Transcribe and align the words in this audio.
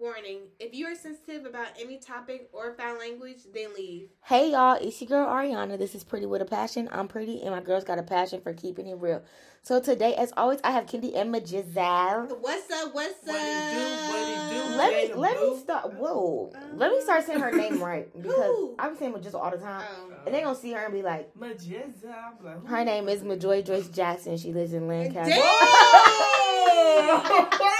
Warning: 0.00 0.40
If 0.58 0.74
you 0.74 0.86
are 0.86 0.94
sensitive 0.94 1.44
about 1.46 1.68
any 1.80 1.98
topic 1.98 2.48
or 2.52 2.72
foul 2.74 2.98
language, 2.98 3.38
then 3.54 3.72
leave. 3.76 4.08
Hey 4.24 4.50
y'all, 4.50 4.76
it's 4.80 5.00
your 5.00 5.08
girl 5.08 5.26
Ariana. 5.28 5.78
This 5.78 5.94
is 5.94 6.02
Pretty 6.04 6.26
with 6.26 6.42
a 6.42 6.44
Passion. 6.44 6.88
I'm 6.92 7.06
pretty, 7.08 7.40
and 7.42 7.50
my 7.54 7.60
girl's 7.60 7.84
got 7.84 7.98
a 7.98 8.02
passion 8.02 8.40
for 8.40 8.52
keeping 8.52 8.86
it 8.88 8.96
real. 8.98 9.22
So 9.62 9.80
today, 9.80 10.14
as 10.16 10.32
always, 10.36 10.60
I 10.64 10.72
have 10.72 10.84
Kendi 10.86 11.16
and 11.16 11.32
Majizal. 11.34 12.28
What's 12.40 12.70
up? 12.70 12.92
What's 12.94 13.26
up? 13.26 13.28
What 13.28 13.38
it 13.38 13.72
do? 13.72 13.80
What 14.10 14.28
it 14.28 14.50
do? 14.50 14.56
Let 14.76 14.92
me 14.92 15.08
Jada 15.08 15.16
let 15.16 15.40
me 15.40 15.56
start. 15.58 15.94
Whoa, 15.94 16.50
uh-huh. 16.54 16.64
let 16.76 16.90
me 16.90 17.00
start 17.00 17.24
saying 17.24 17.40
her 17.40 17.52
name 17.52 17.80
right 17.92 18.08
because 18.20 18.70
I'm 18.78 18.96
saying 18.96 19.12
Majizal 19.14 19.40
all 19.42 19.50
the 19.52 19.58
time, 19.58 19.84
Oh. 19.88 20.12
and 20.26 20.34
they're 20.34 20.42
gonna 20.42 20.58
see 20.58 20.72
her 20.72 20.84
and 20.84 20.92
be 20.92 21.02
like, 21.02 21.32
Majizza. 21.38 22.12
I'm 22.12 22.36
like, 22.44 22.58
who? 22.60 22.66
her 22.66 22.84
name 22.84 23.08
is 23.08 23.22
Majoy 23.22 23.62
Joyce 23.64 23.88
Jackson. 23.88 24.36
She 24.38 24.52
lives 24.52 24.72
in 24.72 24.88
Lancaster. 24.88 25.30
Damn! 25.30 25.44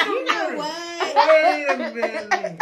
You 0.04 0.24
know 0.26 0.54
what? 0.56 0.93
Wait 1.14 1.66
a 1.68 1.76
minute. 1.94 2.60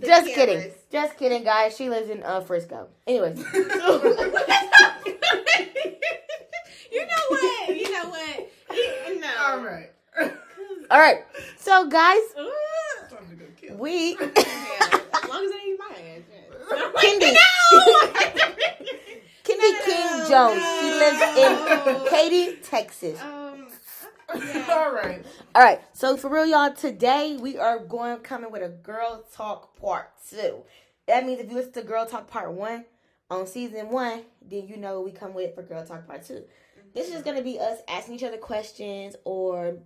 Just 0.00 0.26
cameras. 0.26 0.34
kidding, 0.34 0.72
just 0.90 1.16
kidding, 1.16 1.44
guys. 1.44 1.76
She 1.76 1.88
lives 1.88 2.10
in 2.10 2.22
uh, 2.22 2.40
Frisco. 2.40 2.88
Anyways, 3.06 3.38
you 3.54 3.68
know 3.68 4.00
what? 7.28 7.76
You 7.76 7.92
know 7.92 8.08
what? 8.10 8.48
No. 9.20 9.28
All 9.46 9.60
right. 9.60 9.90
all 10.90 10.98
right. 10.98 11.22
So, 11.58 11.88
guys, 11.88 12.20
Ooh. 12.38 12.50
Time 13.10 13.28
to 13.30 13.36
go 13.36 13.44
kill. 13.56 13.76
we 13.76 14.12
Yeah, 14.20 14.26
as 14.26 15.28
long 15.28 15.44
as 15.44 15.50
it 15.50 15.62
ain't 15.64 15.78
my 15.78 15.94
ass. 15.94 16.22
Kendi. 16.96 17.34
Kendi 19.44 19.70
King 19.84 20.10
Jones. 20.28 20.62
She 20.80 20.88
lives 20.90 21.22
in 21.38 21.52
Katy, 22.10 22.44
Texas. 22.62 23.18
Um, 24.34 24.40
All 24.42 24.52
yeah. 24.52 24.88
right. 24.88 25.24
All 25.54 25.62
right, 25.62 25.80
so 25.92 26.16
for 26.16 26.28
real, 26.28 26.46
y'all, 26.46 26.72
today 26.72 27.36
we 27.40 27.56
are 27.58 27.78
going 27.78 28.18
coming 28.18 28.50
with 28.50 28.62
a 28.62 28.68
girl 28.68 29.24
talk 29.32 29.76
part 29.80 30.10
two. 30.28 30.62
That 31.06 31.24
means 31.24 31.40
if 31.40 31.50
you 31.50 31.56
listen 31.56 31.72
to 31.74 31.82
Girl 31.82 32.06
Talk 32.06 32.28
Part 32.28 32.52
One 32.52 32.84
on 33.30 33.46
season 33.46 33.90
one, 33.90 34.22
then 34.42 34.66
you 34.66 34.76
know 34.76 35.00
we 35.02 35.12
come 35.12 35.34
with 35.34 35.54
for 35.54 35.62
Girl 35.62 35.84
Talk 35.84 36.06
Part 36.06 36.24
Two. 36.26 36.42
This 36.94 37.08
is 37.14 37.22
gonna 37.22 37.42
be 37.42 37.58
us 37.58 37.78
asking 37.88 38.14
each 38.16 38.24
other 38.24 38.38
questions, 38.38 39.14
or 39.24 39.76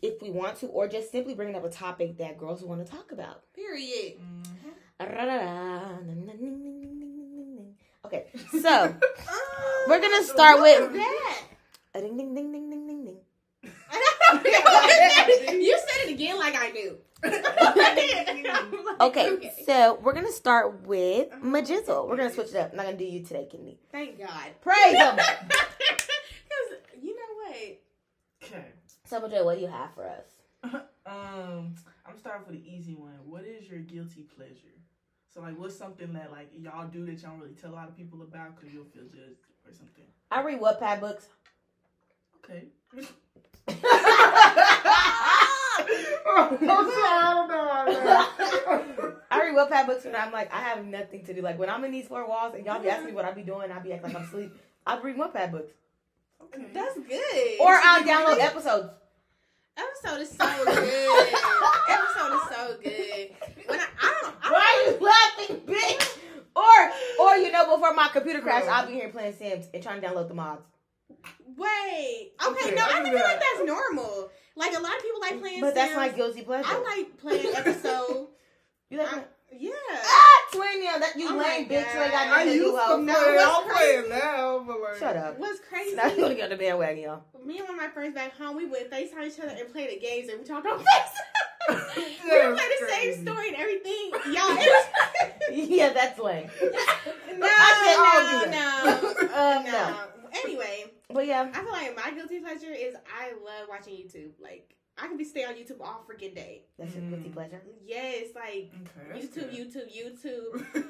if 0.00 0.22
we 0.22 0.30
want 0.30 0.56
to, 0.60 0.66
or 0.66 0.88
just 0.88 1.10
simply 1.12 1.34
bringing 1.34 1.56
up 1.56 1.64
a 1.64 1.70
topic 1.70 2.16
that 2.18 2.38
girls 2.38 2.62
want 2.62 2.84
to 2.84 2.90
talk 2.90 3.12
about. 3.12 3.42
Period. 3.54 4.14
Okay, 8.04 8.26
so 8.60 8.94
we're 9.88 10.00
gonna 10.00 10.24
start 10.24 10.60
with 10.60 10.92
that? 10.92 11.42
ding 11.94 12.16
ding 12.16 12.34
ding 12.34 12.52
ding. 12.52 12.71
you 15.52 15.78
said 15.78 16.08
it 16.08 16.10
again 16.10 16.38
like 16.38 16.54
I 16.56 16.70
knew. 16.70 16.98
Okay, 19.00 19.52
so 19.66 19.98
we're 20.02 20.12
gonna 20.12 20.30
start 20.30 20.86
with 20.86 21.30
Majizzle. 21.42 22.08
We're 22.08 22.16
gonna 22.16 22.32
switch 22.32 22.50
it 22.50 22.56
up. 22.56 22.70
I'm 22.70 22.76
not 22.76 22.86
gonna 22.86 22.96
do 22.96 23.04
you 23.04 23.24
today, 23.24 23.48
Kidney. 23.50 23.78
Thank 23.90 24.18
God. 24.18 24.50
Praise 24.60 24.94
him. 24.96 25.16
Because 26.44 27.02
you 27.02 27.14
know 27.14 27.34
what? 27.42 27.80
Okay. 28.44 28.66
So, 29.04 29.20
Majoy, 29.20 29.44
what 29.44 29.56
do 29.56 29.62
you 29.62 29.68
have 29.68 29.92
for 29.94 30.06
us? 30.06 30.26
Um, 31.06 31.74
I'm 32.06 32.16
starting 32.18 32.44
for 32.44 32.52
the 32.52 32.62
easy 32.64 32.94
one. 32.94 33.14
What 33.24 33.44
is 33.44 33.68
your 33.68 33.80
guilty 33.80 34.22
pleasure? 34.36 34.76
So, 35.34 35.40
like, 35.40 35.58
what's 35.58 35.76
something 35.76 36.12
that 36.12 36.30
like 36.30 36.50
y'all 36.56 36.86
do 36.86 37.04
that 37.06 37.20
y'all 37.22 37.32
don't 37.32 37.40
really 37.40 37.54
tell 37.54 37.72
a 37.72 37.74
lot 37.74 37.88
of 37.88 37.96
people 37.96 38.22
about 38.22 38.54
because 38.54 38.72
you'll 38.72 38.84
feel 38.84 39.04
judged 39.04 39.40
or 39.66 39.72
something? 39.72 40.04
I 40.30 40.42
read 40.42 40.60
Wattpad 40.60 41.00
books. 41.00 41.28
Okay. 42.44 42.68
I 49.62 49.68
read 49.68 49.70
Wattpad 49.70 49.86
books 49.86 50.04
and 50.04 50.16
I'm 50.16 50.32
like, 50.32 50.52
I 50.52 50.60
have 50.60 50.84
nothing 50.84 51.24
to 51.24 51.34
do. 51.34 51.42
Like 51.42 51.58
when 51.58 51.70
I'm 51.70 51.84
in 51.84 51.92
these 51.92 52.06
four 52.08 52.26
walls 52.28 52.54
and 52.54 52.64
y'all 52.66 52.80
be 52.82 52.88
asking 52.88 53.06
me 53.06 53.12
what 53.12 53.24
I 53.24 53.32
be 53.32 53.42
doing, 53.42 53.70
I 53.70 53.78
be 53.78 53.92
acting 53.92 54.12
like 54.12 54.22
I'm 54.22 54.26
asleep. 54.28 54.52
I 54.86 54.98
read 55.00 55.16
Wattpad 55.16 55.52
books, 55.52 55.72
Okay. 56.42 56.64
That's 56.72 56.98
good. 56.98 57.60
or 57.60 57.72
I'll 57.72 58.02
download 58.02 58.40
episodes. 58.40 58.88
Episode 59.76 60.20
is 60.20 60.30
so 60.30 60.64
good. 60.66 61.34
Episode 61.88 62.34
is 62.34 62.56
so 62.56 62.76
good. 62.82 63.30
When 63.66 63.80
I, 63.80 63.86
I 64.02 64.18
don't, 64.22 64.34
I 64.42 64.50
Why 64.50 64.66
are 64.76 64.90
you 64.90 64.98
laughing, 65.00 65.56
bitch? 65.66 66.18
Or, 66.54 67.24
or 67.24 67.36
you 67.36 67.50
know, 67.50 67.74
before 67.74 67.94
my 67.94 68.08
computer 68.12 68.40
crashed, 68.40 68.68
I'll 68.68 68.86
be 68.86 68.92
here 68.92 69.08
playing 69.08 69.32
Sims 69.34 69.66
and 69.72 69.82
trying 69.82 70.00
to 70.02 70.06
download 70.06 70.28
the 70.28 70.34
mods. 70.34 70.62
Wait. 71.56 72.32
Okay, 72.44 72.64
Okay, 72.66 72.74
no, 72.74 72.82
I 72.84 73.00
I 73.00 73.04
feel 73.04 73.14
like 73.14 73.40
that's 73.40 73.64
normal. 73.66 74.30
Like 74.56 74.76
a 74.76 74.80
lot 74.80 74.94
of 74.96 75.02
people 75.02 75.20
like 75.20 75.40
playing 75.40 75.60
Sims 75.60 75.62
But 75.62 75.74
that's 75.74 75.96
my 75.96 76.08
guilty 76.10 76.42
pleasure. 76.42 76.68
I 76.68 76.82
like 76.82 77.16
playing 77.18 77.54
episode. 77.54 78.28
you 78.90 78.98
like 78.98 79.12
I- 79.14 79.24
yeah. 79.58 79.70
ah, 80.04 80.38
twin, 80.52 80.82
yeah, 80.82 80.98
that 80.98 81.12
you 81.16 81.28
Oh 81.28 81.36
my 81.36 81.42
lame 81.42 81.64
bitch. 81.66 81.70
You 81.70 81.76
ain't 81.78 81.94
got 81.94 82.10
God. 82.12 82.14
I 82.14 82.44
nothing 82.44 82.48
to 82.48 82.54
used 82.54 82.66
do. 82.66 82.72
to 82.72 82.78
hoe. 82.78 82.96
No, 83.00 83.14
play. 83.14 83.34
what's 83.36 83.56
I'm 83.58 83.76
playing 83.76 84.08
now, 84.08 84.64
but 84.66 84.80
like. 84.80 84.96
Shut 84.98 85.16
up. 85.16 85.38
What's 85.38 85.60
crazy? 85.60 85.96
Now 85.96 86.06
you 86.12 86.20
want 86.20 86.30
to 86.30 86.34
get 86.36 86.44
on 86.44 86.50
the 86.50 86.56
bandwagon, 86.56 87.02
y'all. 87.02 87.22
Me 87.44 87.58
and 87.58 87.68
one 87.68 87.76
of 87.78 87.82
my 87.82 87.88
friends 87.88 88.14
back 88.14 88.36
home, 88.36 88.56
we 88.56 88.66
would 88.66 88.90
FaceTime 88.90 89.26
each 89.26 89.38
other 89.40 89.54
and 89.58 89.72
play 89.72 89.86
the 89.94 90.00
games 90.00 90.28
and 90.28 90.38
we 90.40 90.44
talked 90.46 90.66
on 90.66 90.78
FaceTime. 90.84 91.96
we 91.96 92.04
would 92.48 92.56
play 92.56 92.68
the 92.78 92.86
crazy. 92.86 93.12
same 93.14 93.26
story 93.26 93.48
and 93.48 93.56
everything. 93.56 94.10
Y'all, 94.32 94.54
was. 94.56 94.86
yeah, 95.52 95.92
that's 95.92 96.18
lame. 96.18 96.48
no, 96.62 97.46
I 97.48 98.44
said 98.46 98.50
no, 98.50 99.22
no, 99.22 99.58
Um, 99.58 99.64
no. 99.64 99.70
no. 99.72 99.96
Anyway, 100.44 100.84
But 101.10 101.26
yeah, 101.26 101.50
I 101.52 101.60
feel 101.62 101.72
like 101.72 101.94
my 101.96 102.10
guilty 102.12 102.40
pleasure 102.40 102.72
is 102.72 102.94
I 102.94 103.32
love 103.32 103.68
watching 103.68 103.94
YouTube. 103.94 104.30
Like 104.40 104.74
I 105.02 105.06
can 105.08 105.16
be 105.16 105.24
stay 105.24 105.44
on 105.44 105.54
YouTube 105.54 105.80
all 105.80 106.04
freaking 106.08 106.34
day. 106.34 106.62
that's 106.78 106.94
your 106.94 107.02
guilty 107.10 107.28
Mm. 107.28 107.32
pleasure. 107.34 107.60
Yes, 107.84 108.28
like 108.34 108.70
Okay, 108.72 109.08
that's 109.12 109.26
YouTube, 109.26 109.50
good. 109.50 109.52
YouTube, 109.52 109.88
YouTube. 109.92 110.64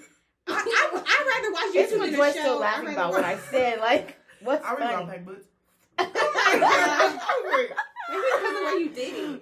I, 0.49 0.53
I 0.53 0.55
I'd 0.95 1.27
rather 1.35 1.51
watch 1.53 1.73
YouTube 1.75 1.99
what 1.99 2.07
than 2.11 2.17
Joy 2.17 2.29
a 2.29 2.33
show. 2.33 2.39
still 2.41 2.59
laughing 2.61 2.85
rather 2.87 2.97
about 2.99 3.11
what 3.13 3.25
I 3.25 3.37
said. 3.51 3.79
Like, 3.89 4.17
what's 4.43 4.65
I 4.67 4.69
read 4.75 4.79
funny? 4.81 5.07
Wattpad 5.13 5.25
books. 5.25 5.47
Oh 5.99 6.05
Maybe 8.11 8.21
it's 8.21 8.37
because 8.37 8.57
of 8.57 8.63
what 8.65 8.79
you 8.81 8.89
did. 8.91 9.41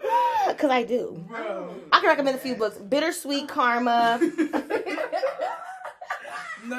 Because 0.48 0.70
I 0.70 0.82
do. 0.84 1.24
Bro. 1.26 1.74
I 1.90 1.98
can 2.00 2.08
recommend 2.08 2.36
a 2.36 2.38
few 2.38 2.54
books. 2.54 2.76
Bittersweet 2.78 3.48
Karma. 3.48 4.18
no, 4.20 4.28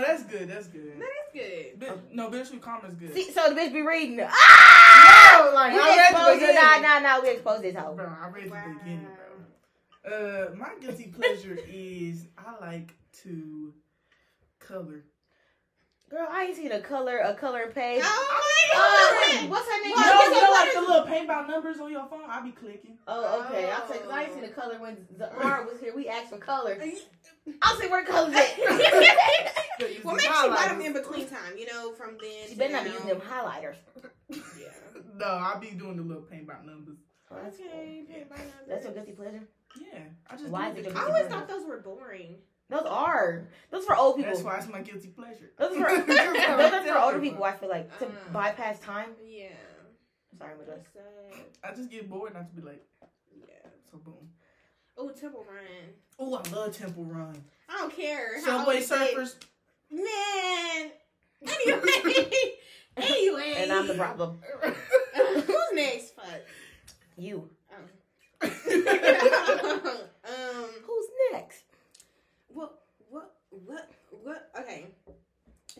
that's 0.02 0.23
good. 0.23 0.47
That's 0.50 0.68
good. 0.68 0.94
That 1.34 1.40
is 1.42 1.72
good. 1.72 1.80
Bit, 1.80 2.14
no, 2.16 2.30
bittersweet 2.30 2.62
karma 2.62 2.88
is 2.90 2.96
good. 2.96 3.14
See, 3.14 3.31
so 3.31 3.50
the 3.53 3.56
bitch 3.59 3.74
be 3.74 3.81
reading. 3.81 4.19
Ah! 4.28 5.44
No, 5.50 5.53
like, 5.56 5.74
we 5.74 5.80
I 5.80 5.88
read 5.88 5.97
the 5.97 6.18
exposed 6.18 6.42
it. 6.44 6.56
Nah, 6.56 6.80
nah, 6.81 7.00
nah. 7.00 7.22
We 7.22 7.30
exposed 7.30 7.64
this 7.64 7.75
hoe. 7.75 7.94
Bro, 7.96 8.06
I 8.22 8.30
read 8.30 8.52
Wow. 8.52 8.64
the 8.68 8.74
beginning, 8.80 9.08
bro. 10.03 10.14
Uh, 10.14 10.56
my 10.56 10.70
guilty 10.81 11.08
pleasure 11.08 11.58
is 11.72 12.28
I 12.38 12.59
like 12.66 12.94
to 13.24 13.74
color. 14.59 15.03
Girl, 16.12 16.28
I 16.30 16.44
ain't 16.44 16.56
seen 16.58 16.72
a 16.74 16.82
color, 16.82 17.20
a 17.20 17.34
color 17.36 17.72
page. 17.74 18.02
Oh 18.04 18.28
Uh, 18.74 18.78
my 18.78 19.42
wait, 19.42 19.50
what's 19.50 19.66
her 19.68 19.82
name? 19.82 19.92
You 19.92 19.96
Well, 19.96 20.30
know, 20.32 20.36
you 20.36 20.42
know, 20.42 20.52
like 20.52 20.74
the 20.74 20.82
little 20.82 21.06
paint 21.06 21.28
by 21.28 21.48
numbers 21.48 21.80
on 21.80 21.90
your 21.92 22.06
phone. 22.08 22.24
I 22.30 22.42
be 22.42 22.52
clicking. 22.52 22.98
Oh, 23.08 23.46
okay. 23.48 23.70
I'll 23.72 23.88
say, 23.88 24.00
'cause 24.00 24.10
I 24.12 24.24
ain't 24.24 24.34
seen 24.34 24.44
a 24.44 24.50
color 24.50 24.78
when 24.80 25.08
the 25.10 25.18
Zahara 25.30 25.66
was 25.66 25.80
here. 25.80 25.96
We 25.96 26.10
asked 26.10 26.30
for 26.30 26.38
color. 26.38 26.78
I'll 27.62 27.76
say, 27.78 27.88
where 27.90 28.04
the 28.04 28.12
colors 28.12 28.36
at? 28.36 28.58
Well, 30.04 30.14
the 30.16 30.22
maybe 30.22 30.22
she 30.22 30.28
bought 30.28 30.60
highlighters. 30.60 30.68
them 30.70 30.82
in 30.82 30.94
between 30.94 31.28
time, 31.28 31.58
you 31.58 31.66
know, 31.66 31.92
from 31.94 32.18
then. 32.22 32.44
she 32.46 32.54
to 32.54 32.56
better 32.60 32.74
not 32.74 32.84
be 32.84 32.92
using 32.92 33.08
them 33.08 33.22
highlighters. 33.22 33.76
Yeah. 34.30 34.68
No, 35.18 35.26
I'll 35.26 35.60
be 35.60 35.72
doing 35.72 35.96
the 35.98 36.04
little 36.04 36.22
paint 36.22 36.46
by 36.46 36.54
numbers. 36.64 36.98
Oh, 37.32 37.38
that's 37.44 37.58
cool. 37.58 37.66
Okay. 37.68 38.04
Yeah. 38.08 38.24
bye 38.30 38.36
now. 38.38 38.44
That's 38.68 38.84
your 38.84 38.94
guilty 38.94 39.14
pleasure? 39.14 39.42
Yeah, 39.80 40.00
I 40.30 40.36
just 40.36 40.50
Why 40.50 40.70
is 40.70 40.78
it 40.78 40.86
it. 40.88 40.96
I 40.96 41.06
always 41.08 41.26
thought 41.28 41.48
those 41.48 41.66
were 41.66 41.80
boring. 41.80 42.36
Those 42.72 42.86
are. 42.88 43.44
Those 43.70 43.86
for 43.86 43.96
old 43.96 44.16
people. 44.16 44.32
That's 44.32 44.44
why 44.44 44.58
it's 44.58 44.68
my 44.70 44.82
guilty 44.82 45.09
pleasure. 45.09 45.52
Those 45.59 45.78
are 45.78 45.90
for, 46.00 46.08
those 46.08 46.18
are 46.74 46.84
for 46.86 46.98
older 46.98 47.20
people, 47.20 47.44
I 47.44 47.52
feel 47.52 47.70
like, 47.70 48.00
to 48.00 48.06
Uh. 48.08 48.09
bypass 48.34 48.80
time. 48.80 49.09
Yeah. 49.24 49.50
Sorry, 50.40 50.54
Madonna. 50.58 50.78
That's 50.78 50.94
sad. 50.94 51.46
I 51.64 51.76
just 51.76 51.92
get 51.92 52.09
bored 52.09 52.34
not 52.34 52.50
to 52.50 52.56
be 52.56 52.62
like, 52.66 52.82
Yeah. 53.38 53.70
so 53.92 53.98
boom. 53.98 54.30
Oh, 54.98 55.09
Temple 55.09 55.46
Run. 55.48 55.94
Oh, 56.18 56.34
I 56.36 56.50
love 56.50 56.76
Temple 56.78 57.03
Run. 57.06 57.44
I 57.70 57.78
don't 57.78 57.94
care. 57.96 58.40
how 58.41 58.59
Subway 58.59 58.78
old. 58.78 58.84
Surfers. 58.85 59.35
Man. 59.91 60.91
Anyway. 61.44 62.32
anyway. 62.97 63.53
And 63.58 63.72
I'm 63.73 63.88
the 63.88 63.96
problem. 63.96 64.40
Who's 65.16 65.58
next? 65.73 66.14
Fuck. 66.16 66.26
You. 67.18 67.50
Um. 67.76 67.90
um. 68.44 68.50
Who's 70.85 71.08
next? 71.32 71.64
What? 72.50 72.78
What? 73.52 73.90
What? 74.09 74.50
Okay. 74.59 74.86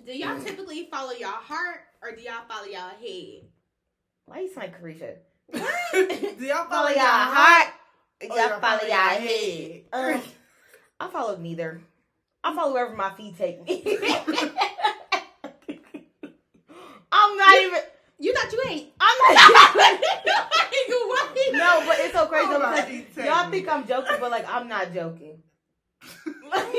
Do 0.06 0.12
y'all 0.18 0.40
typically 0.42 0.88
follow 0.92 1.12
y'all 1.12 1.30
heart 1.32 1.82
or 2.02 2.16
do 2.16 2.22
y'all 2.22 2.44
follow 2.48 2.66
y'all 2.66 2.90
head? 2.90 3.44
Why 4.26 4.40
you 4.42 4.54
sound 4.54 4.72
like 4.72 4.82
Carisha? 4.82 5.16
What? 5.48 5.70
Do 6.40 6.46
y'all 6.46 6.66
Follow 6.70 6.70
follow 6.70 6.88
y'all 6.90 6.96
y'all 6.98 7.34
heart. 7.34 7.68
Or 8.22 8.28
Y'all 8.28 8.38
y'all 8.38 8.60
follow 8.60 8.78
follow 8.78 8.90
y'all 8.90 9.20
head. 9.20 9.20
head? 9.20 10.16
Um, 10.16 10.22
I 11.00 11.08
follow 11.10 11.38
neither. 11.38 11.82
I 12.44 12.56
follow 12.56 12.74
wherever 12.74 12.96
my 12.96 13.12
feet 13.16 13.38
take 13.38 13.62
me. 13.66 13.84
I'm 17.12 17.38
not 17.38 17.56
even. 17.62 17.80
you 18.20 18.34
thought 18.34 18.52
you 18.54 18.62
ate? 18.70 18.94
I'm 19.00 19.36
not. 19.36 19.76
you 19.76 21.08
what? 21.10 21.38
no, 21.54 21.84
but 21.86 21.98
it's 22.00 22.14
so 22.14 22.26
crazy 22.28 22.48
Oh, 22.50 22.86
because 22.88 23.26
y'all 23.26 23.50
think 23.52 23.68
I'm 23.68 23.86
joking, 23.88 24.16
but 24.20 24.32
like 24.32 24.48
I'm 24.48 24.68
not 24.70 24.94
joking. 24.94 25.31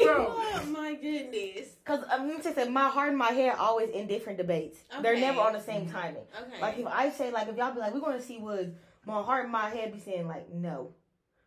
Bro. 0.02 0.38
Oh 0.54 0.64
my 0.66 0.94
goodness. 0.94 1.68
Cause 1.84 2.04
I'm 2.10 2.28
gonna 2.28 2.42
say 2.42 2.68
my 2.68 2.88
heart 2.88 3.08
and 3.08 3.18
my 3.18 3.32
head 3.32 3.56
always 3.58 3.90
in 3.90 4.06
different 4.06 4.38
debates. 4.38 4.78
They're 5.02 5.16
never 5.18 5.40
on 5.40 5.52
the 5.52 5.60
same 5.60 5.82
mm-hmm. 5.82 5.92
timing. 5.92 6.22
Okay. 6.40 6.60
Like 6.60 6.78
if 6.78 6.86
I 6.86 7.10
say 7.10 7.30
like 7.30 7.48
if 7.48 7.56
y'all 7.56 7.72
be 7.72 7.80
like 7.80 7.94
we're 7.94 8.00
gonna 8.00 8.22
see 8.22 8.38
Woods, 8.38 8.76
my 9.04 9.22
heart 9.22 9.44
and 9.44 9.52
my 9.52 9.68
head 9.68 9.92
be 9.92 9.98
saying 9.98 10.28
like 10.28 10.52
no, 10.52 10.94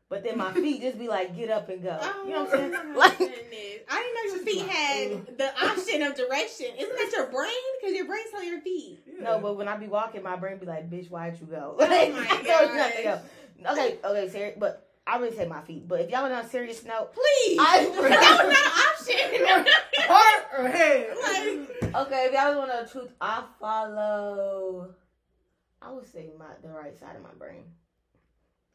but 0.10 0.24
then 0.24 0.38
my 0.38 0.52
feet 0.54 0.82
just 0.82 1.00
be 1.00 1.08
like 1.08 1.36
get 1.36 1.50
up 1.50 1.70
and 1.70 1.82
go. 1.82 1.98
Oh, 2.00 2.24
you 2.26 2.34
know 2.34 2.44
what 2.44 2.54
I'm 2.54 2.72
saying? 2.72 2.74
Oh 2.76 3.00
like 3.00 3.18
goodness. 3.18 3.76
I 3.90 4.02
didn't 4.02 4.16
know 4.16 4.36
your 4.36 4.46
feet 4.46 4.70
had 4.70 5.38
the 5.38 5.66
option 5.66 6.02
of 6.02 6.16
direction. 6.16 6.68
Isn't 6.78 6.96
that 6.96 7.12
your 7.14 7.28
brain? 7.32 7.52
Because 7.80 7.96
your 7.96 8.06
brain's 8.06 8.30
on 8.36 8.48
your 8.48 8.62
feet. 8.62 9.00
no, 9.20 9.40
but 9.40 9.58
when 9.58 9.68
I 9.68 9.78
be 9.78 9.88
walking, 9.88 10.24
my 10.24 10.36
brain 10.36 10.58
be 10.58 10.66
like, 10.66 10.90
bitch, 10.90 11.10
why'd 11.10 11.40
you 11.40 11.48
go? 11.48 11.76
Oh 11.80 11.86
Like, 11.86 12.12
my 12.12 12.20
I 12.30 12.44
told 12.44 12.70
you 12.70 12.76
gosh. 12.76 13.04
go. 13.04 13.72
Okay, 13.72 13.98
okay, 14.04 14.30
serious, 14.30 14.58
but 14.60 14.85
I 15.08 15.18
wouldn't 15.20 15.38
say 15.38 15.48
my 15.48 15.62
feet. 15.62 15.88
But 15.88 16.02
if 16.02 16.10
y'all 16.10 16.26
on 16.26 16.32
a 16.32 16.48
serious 16.48 16.84
note, 16.84 17.14
Please. 17.14 17.58
I- 17.60 17.86
that 17.94 18.02
was 18.02 18.10
not 18.10 18.46
an 18.46 19.66
option. 19.66 19.74
Heart 20.08 20.46
or 20.58 20.68
head? 20.68 21.10
Like- 21.24 21.96
okay, 22.08 22.26
if 22.26 22.34
y'all 22.34 22.58
want 22.58 22.72
to 22.72 22.92
truth, 22.92 23.12
I 23.22 23.44
follow. 23.60 24.90
I 25.82 25.92
would 25.92 26.12
say 26.12 26.32
my 26.40 26.46
the 26.64 26.70
right 26.70 26.98
side 27.00 27.16
of 27.16 27.22
my 27.24 27.34
brain. 27.38 27.64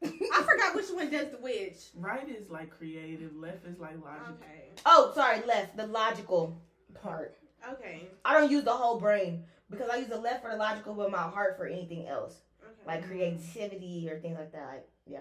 I 0.02 0.42
forgot 0.42 0.74
which 0.74 0.88
one 0.90 1.10
does 1.10 1.30
the 1.30 1.36
which. 1.38 1.76
Right 1.94 2.26
is 2.28 2.48
like 2.48 2.70
creative, 2.70 3.34
left 3.36 3.66
is 3.66 3.78
like 3.78 4.02
logical. 4.02 4.34
Okay. 4.40 4.70
Oh, 4.86 5.12
sorry, 5.14 5.42
left 5.46 5.76
the 5.76 5.86
logical 5.88 6.58
part. 7.02 7.36
Okay. 7.72 8.08
I 8.24 8.38
don't 8.38 8.50
use 8.50 8.64
the 8.64 8.72
whole 8.72 8.98
brain 8.98 9.44
because 9.70 9.90
I 9.90 9.96
use 9.96 10.08
the 10.08 10.16
left 10.18 10.42
for 10.42 10.50
the 10.50 10.56
logical, 10.56 10.94
but 10.94 11.10
my 11.10 11.18
heart 11.18 11.58
for 11.58 11.66
anything 11.66 12.06
else, 12.08 12.34
Okay. 12.62 12.72
like 12.86 13.06
creativity 13.06 14.08
or 14.10 14.18
things 14.20 14.38
like 14.38 14.52
that. 14.52 14.66
Like, 14.68 14.88
yeah. 15.06 15.18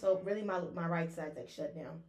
So 0.00 0.20
really, 0.24 0.42
my 0.42 0.60
my 0.74 0.86
right 0.86 1.10
side's 1.12 1.36
like 1.36 1.48
shut 1.48 1.74
down. 1.74 2.00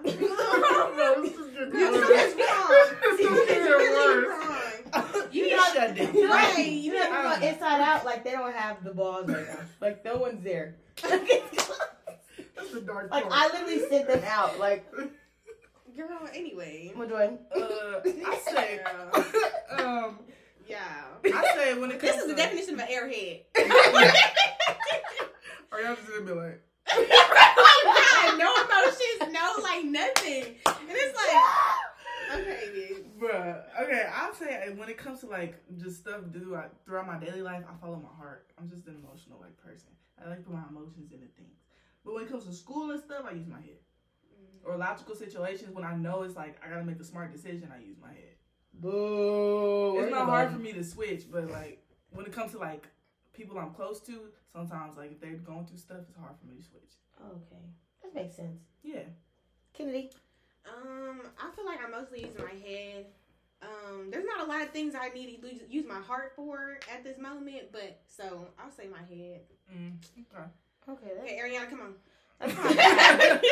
Okay. 0.00 0.16
no, 0.20 1.22
this 1.22 1.32
is 1.34 1.52
getting 1.54 1.70
No, 1.72 1.92
worse. 1.92 2.08
something's 2.08 2.34
wrong. 2.50 2.86
This 3.16 3.20
is 3.20 3.46
getting 3.48 3.64
really 3.64 4.24
worse. 4.24 4.46
wrong. 4.46 5.28
You 5.32 5.44
You 5.44 5.56
got 5.56 5.74
shut 5.74 5.96
down. 5.96 6.06
Right. 6.30 6.66
You 6.66 6.92
You 6.92 6.94
know, 6.94 7.10
know, 7.10 7.34
you 7.40 7.48
inside 7.48 7.80
out, 7.80 8.04
like 8.04 8.24
they 8.24 8.32
don't 8.32 8.54
have 8.54 8.82
the 8.84 8.92
balls 8.92 9.28
right 9.28 9.46
now. 9.46 9.58
Like 9.80 10.04
no 10.04 10.16
one's 10.16 10.42
there. 10.44 10.76
That's 11.02 12.70
the 12.72 12.80
dark 12.80 13.10
Like 13.10 13.24
I 13.30 13.46
literally 13.48 13.88
sent 13.88 14.08
them 14.08 14.22
out. 14.26 14.58
Like 14.58 14.84
Girl, 15.96 16.08
anyway. 16.34 16.92
I'm 16.96 17.08
doing. 17.08 17.38
Uh, 17.54 18.00
I 18.04 18.38
say, 18.52 18.80
um, 19.78 20.18
Yeah. 20.68 21.04
I 21.24 21.54
say 21.56 21.78
when 21.78 21.90
it 21.92 22.00
comes 22.00 22.12
This 22.14 22.22
is 22.22 22.26
the 22.28 22.34
definition 22.34 22.74
of 22.74 22.80
an 22.80 22.88
airhead. 22.88 23.42
Or 25.72 25.80
y'all 25.80 25.94
just 25.96 26.08
gonna 26.08 26.20
be 26.26 26.32
like, 26.32 26.60
God, 26.92 28.38
no 28.38 28.52
emotions, 28.64 29.32
no 29.32 29.62
like 29.62 29.84
nothing. 29.84 30.44
And 30.66 30.90
it's 30.90 31.16
like, 31.16 32.40
okay, 32.40 32.60
bitch. 32.74 33.18
bruh. 33.18 33.62
Okay, 33.82 34.06
I'll 34.14 34.34
say 34.34 34.68
uh, 34.68 34.74
when 34.76 34.88
it 34.88 34.98
comes 34.98 35.20
to 35.20 35.26
like 35.26 35.56
just 35.76 36.00
stuff 36.00 36.20
do 36.32 36.54
I, 36.54 36.66
throughout 36.84 37.06
my 37.06 37.18
daily 37.18 37.42
life, 37.42 37.64
I 37.68 37.80
follow 37.80 37.96
my 37.96 38.14
heart. 38.16 38.46
I'm 38.58 38.68
just 38.68 38.86
an 38.86 38.96
emotional 39.02 39.38
like 39.40 39.56
person. 39.56 39.88
I 40.24 40.28
like 40.28 40.38
to 40.38 40.44
put 40.44 40.54
my 40.54 40.62
emotions 40.70 41.12
into 41.12 41.26
things. 41.36 41.58
But 42.04 42.14
when 42.14 42.24
it 42.24 42.30
comes 42.30 42.44
to 42.44 42.52
school 42.52 42.90
and 42.90 43.00
stuff, 43.00 43.24
I 43.28 43.32
use 43.32 43.46
my 43.46 43.60
head. 43.60 43.78
Or 44.64 44.76
logical 44.76 45.14
situations 45.14 45.74
when 45.74 45.84
I 45.84 45.94
know 45.94 46.22
it's 46.22 46.36
like 46.36 46.56
I 46.64 46.70
gotta 46.70 46.84
make 46.84 47.00
a 47.00 47.04
smart 47.04 47.32
decision, 47.32 47.70
I 47.74 47.82
use 47.82 47.96
my 48.00 48.08
head. 48.08 48.36
Boo. 48.72 50.00
it's 50.00 50.10
not 50.10 50.28
hard 50.28 50.50
for 50.50 50.58
me 50.58 50.72
to 50.72 50.82
switch, 50.82 51.30
but 51.30 51.50
like 51.50 51.82
when 52.10 52.26
it 52.26 52.32
comes 52.32 52.52
to 52.52 52.58
like 52.58 52.88
people 53.34 53.58
I'm 53.58 53.70
close 53.74 54.00
to, 54.02 54.20
sometimes 54.52 54.96
like 54.96 55.12
if 55.12 55.20
they're 55.20 55.32
going 55.34 55.66
through 55.66 55.78
stuff, 55.78 55.98
it's 56.08 56.16
hard 56.18 56.34
for 56.40 56.46
me 56.46 56.56
to 56.56 56.62
switch. 56.62 56.92
Okay, 57.20 57.62
that 58.02 58.14
makes 58.14 58.36
sense. 58.36 58.60
Yeah. 58.82 59.00
Kennedy. 59.72 60.10
Um, 60.66 61.20
I 61.38 61.50
feel 61.54 61.66
like 61.66 61.78
I 61.86 61.90
mostly 61.90 62.20
use 62.22 62.34
my 62.38 62.52
head. 62.66 63.06
Um, 63.62 64.10
there's 64.10 64.24
not 64.24 64.46
a 64.46 64.50
lot 64.50 64.62
of 64.62 64.70
things 64.70 64.94
I 64.94 65.08
need 65.10 65.40
to 65.42 65.48
use- 65.48 65.62
use 65.68 65.86
my 65.86 66.00
heart 66.00 66.32
for 66.36 66.78
at 66.92 67.02
this 67.04 67.18
moment, 67.18 67.72
but 67.72 68.00
so 68.06 68.48
I'll 68.58 68.70
say 68.70 68.86
my 68.88 68.98
head. 69.14 69.40
Mm, 69.74 69.92
okay. 70.34 70.48
Okay, 70.88 71.08
that's, 71.16 71.20
Okay, 71.30 71.40
Ariana, 71.42 71.68
come 71.70 71.80
on. 71.80 71.94
that's 72.38 72.54
not 72.56 72.76
bad. 72.76 73.42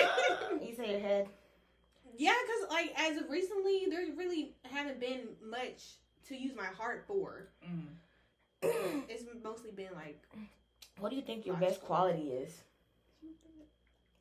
you 0.67 0.75
say 0.75 0.91
your 0.93 1.01
head. 1.01 1.29
Yeah, 2.17 2.35
because 2.45 2.71
like 2.71 2.93
as 2.99 3.17
of 3.23 3.31
recently, 3.31 3.87
there 3.89 4.05
really 4.17 4.55
haven't 4.71 5.01
been 5.01 5.29
much 5.43 5.95
to 6.29 6.37
use 6.37 6.53
my 6.55 6.67
heart 6.67 7.05
for. 7.07 7.49
Mm. 7.67 7.87
It's 8.63 9.25
mostly 9.43 9.71
been 9.73 9.95
like 9.95 10.23
What 10.99 11.11
do 11.11 11.17
you 11.17 11.23
think 11.23 11.47
your 11.47 11.57
best 11.57 11.81
quality 11.83 12.31
is? 12.31 12.63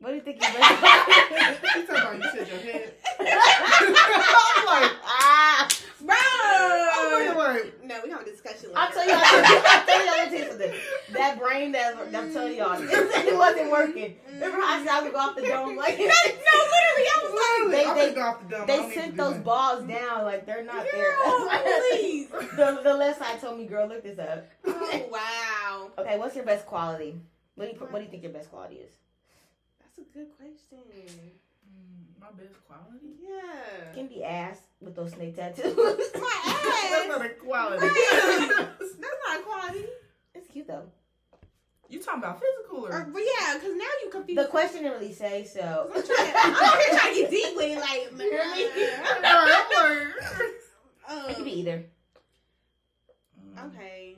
What 0.02 0.10
do 0.10 0.16
you 0.16 0.22
think 0.22 0.42
your 0.42 0.52
best 0.52 0.80
quality 0.80 1.12
is? 1.14 1.76
You 1.76 1.88
talking 1.88 2.02
about 2.02 2.18
you 2.18 2.24
said 2.40 2.48
your 2.48 2.58
head? 2.74 2.94
I'm 3.20 4.66
like, 4.66 4.92
ah. 5.06 5.68
bro. 6.02 6.16
I'm 6.18 7.38
like, 7.38 7.84
No, 7.86 8.00
we 8.04 8.10
have 8.10 8.22
a 8.22 8.26
discussion. 8.26 8.72
I'll 8.76 8.92
tell 8.92 9.06
y'all, 9.08 9.16
I'll 9.18 9.86
tell 9.86 10.06
y'all, 10.06 10.18
let 10.18 10.32
me 10.32 10.38
tell 10.40 10.46
you 10.48 10.50
something. 10.50 10.80
That 11.14 11.40
brain 11.40 11.72
that 11.74 11.96
I'm 12.16 12.34
telling 12.34 12.58
y'all, 12.58 12.78
it 12.82 13.38
wasn't 13.38 13.70
working. 13.72 14.16
Remember 14.34 14.58
how 14.58 14.74
I 14.74 14.80
said 14.80 14.88
I 14.90 15.04
would 15.04 15.12
go 15.14 15.20
off 15.20 15.36
the 15.36 15.44
dome? 15.44 15.78
Like, 15.78 16.00
no, 16.00 16.06
literally, 16.06 17.08
I 17.08 17.20
was 17.22 17.72
like, 17.72 17.96
They- 17.96 18.08
they- 18.10 18.16
go 18.16 18.22
off 18.22 18.42
the 18.42 18.56
dome. 18.58 18.66
They 18.68 18.94
sent 18.96 19.16
those 19.18 19.36
that. 19.36 19.44
balls 19.44 19.84
down, 19.88 20.24
like 20.24 20.48
they're 20.48 20.64
not 20.64 20.84
there. 20.92 21.16
girl, 21.16 21.48
there. 21.48 21.82
please. 21.92 22.30
the, 22.30 22.82
the 22.84 22.94
left 22.96 23.20
side 23.20 23.40
told 23.40 23.60
me, 23.60 23.66
girl, 23.66 23.88
look 23.88 24.02
this 24.02 24.18
up. 24.18 24.48
Oh 24.66 25.06
wow, 25.12 25.92
Okay, 26.00 26.18
what's 26.18 26.36
your 26.36 26.46
best 26.46 26.66
quality? 26.66 27.16
What 27.56 27.66
do 27.70 27.72
you, 27.78 27.88
what 27.92 28.00
do 28.00 28.06
you 28.06 28.10
think 28.10 28.24
your 28.24 28.32
best 28.32 28.50
quality 28.50 28.78
is? 28.78 28.92
That's 30.02 30.16
a 30.16 30.20
good 30.20 30.28
question. 30.38 31.32
Mm, 31.68 32.20
my 32.20 32.28
best 32.32 32.56
quality? 32.66 33.16
Yeah, 33.22 33.94
Can 33.94 34.08
be 34.08 34.24
ass 34.24 34.58
with 34.80 34.96
those 34.96 35.12
snake 35.12 35.36
tattoos. 35.36 35.76
my 35.76 36.42
ass. 36.46 36.90
That's 36.92 37.08
not 37.08 37.26
a 37.26 37.30
quality. 37.30 37.86
Right. 37.86 38.68
That's 38.80 38.96
not 39.02 39.40
a 39.40 39.44
quality. 39.44 39.86
It's 40.34 40.48
cute 40.48 40.68
though. 40.68 40.84
you 41.90 42.00
talking 42.00 42.20
about 42.20 42.40
physical 42.42 42.88
or? 42.88 42.94
Or, 42.94 43.10
but 43.12 43.22
yeah, 43.22 43.54
because 43.56 43.76
now 43.76 43.86
you 44.04 44.10
confused. 44.12 44.40
The 44.40 44.46
question 44.46 44.84
didn't 44.84 45.00
really 45.00 45.14
say 45.14 45.44
so. 45.44 45.92
I'm 45.94 46.04
trying, 46.04 46.34
I'm 46.36 46.80
here 46.80 47.00
trying 47.00 47.14
to 47.16 47.22
get 47.22 47.30
deep 47.30 47.56
with 47.56 47.66
it, 47.66 47.80
like, 47.80 48.12
You 48.20 48.72
hear? 48.74 50.14
It 51.30 51.36
could 51.36 51.46
be 51.46 51.52
um, 51.52 51.58
either. 51.58 51.86
Mm. 53.56 53.68
okay. 53.68 54.16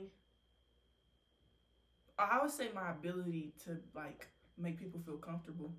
I 2.16 2.38
would 2.40 2.50
say 2.50 2.68
my 2.72 2.90
ability 2.90 3.52
to 3.64 3.76
like 3.94 4.28
make 4.58 4.78
people 4.78 5.00
feel 5.04 5.16
comfortable. 5.16 5.72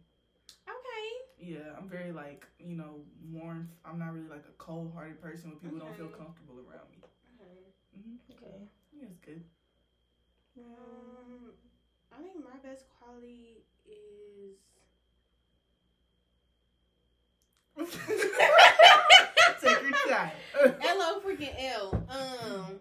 Okay. 0.67 1.51
Yeah, 1.53 1.75
I'm 1.77 1.89
very 1.89 2.11
like 2.11 2.45
you 2.59 2.75
know 2.75 3.01
warm. 3.31 3.69
I'm 3.85 3.99
not 3.99 4.13
really 4.13 4.29
like 4.29 4.45
a 4.49 4.55
cold 4.57 4.91
hearted 4.95 5.21
person 5.21 5.51
when 5.51 5.59
people 5.59 5.79
don't 5.79 5.97
feel 5.97 6.09
comfortable 6.09 6.59
around 6.59 6.89
me. 6.91 6.99
Okay. 7.35 7.61
hmm 7.95 8.15
Okay. 8.31 8.67
Yeah, 8.93 9.07
it's 9.09 9.19
good. 9.19 9.43
Um, 10.57 11.53
I 12.11 12.21
think 12.21 12.43
my 12.43 12.57
best 12.63 12.85
quality 12.97 13.63
is. 13.85 14.55
Take 19.61 19.81
your 19.81 19.91
time. 20.09 20.31
L-O 20.81 21.19
freaking 21.25 21.53
L. 21.59 22.05
Um, 22.09 22.79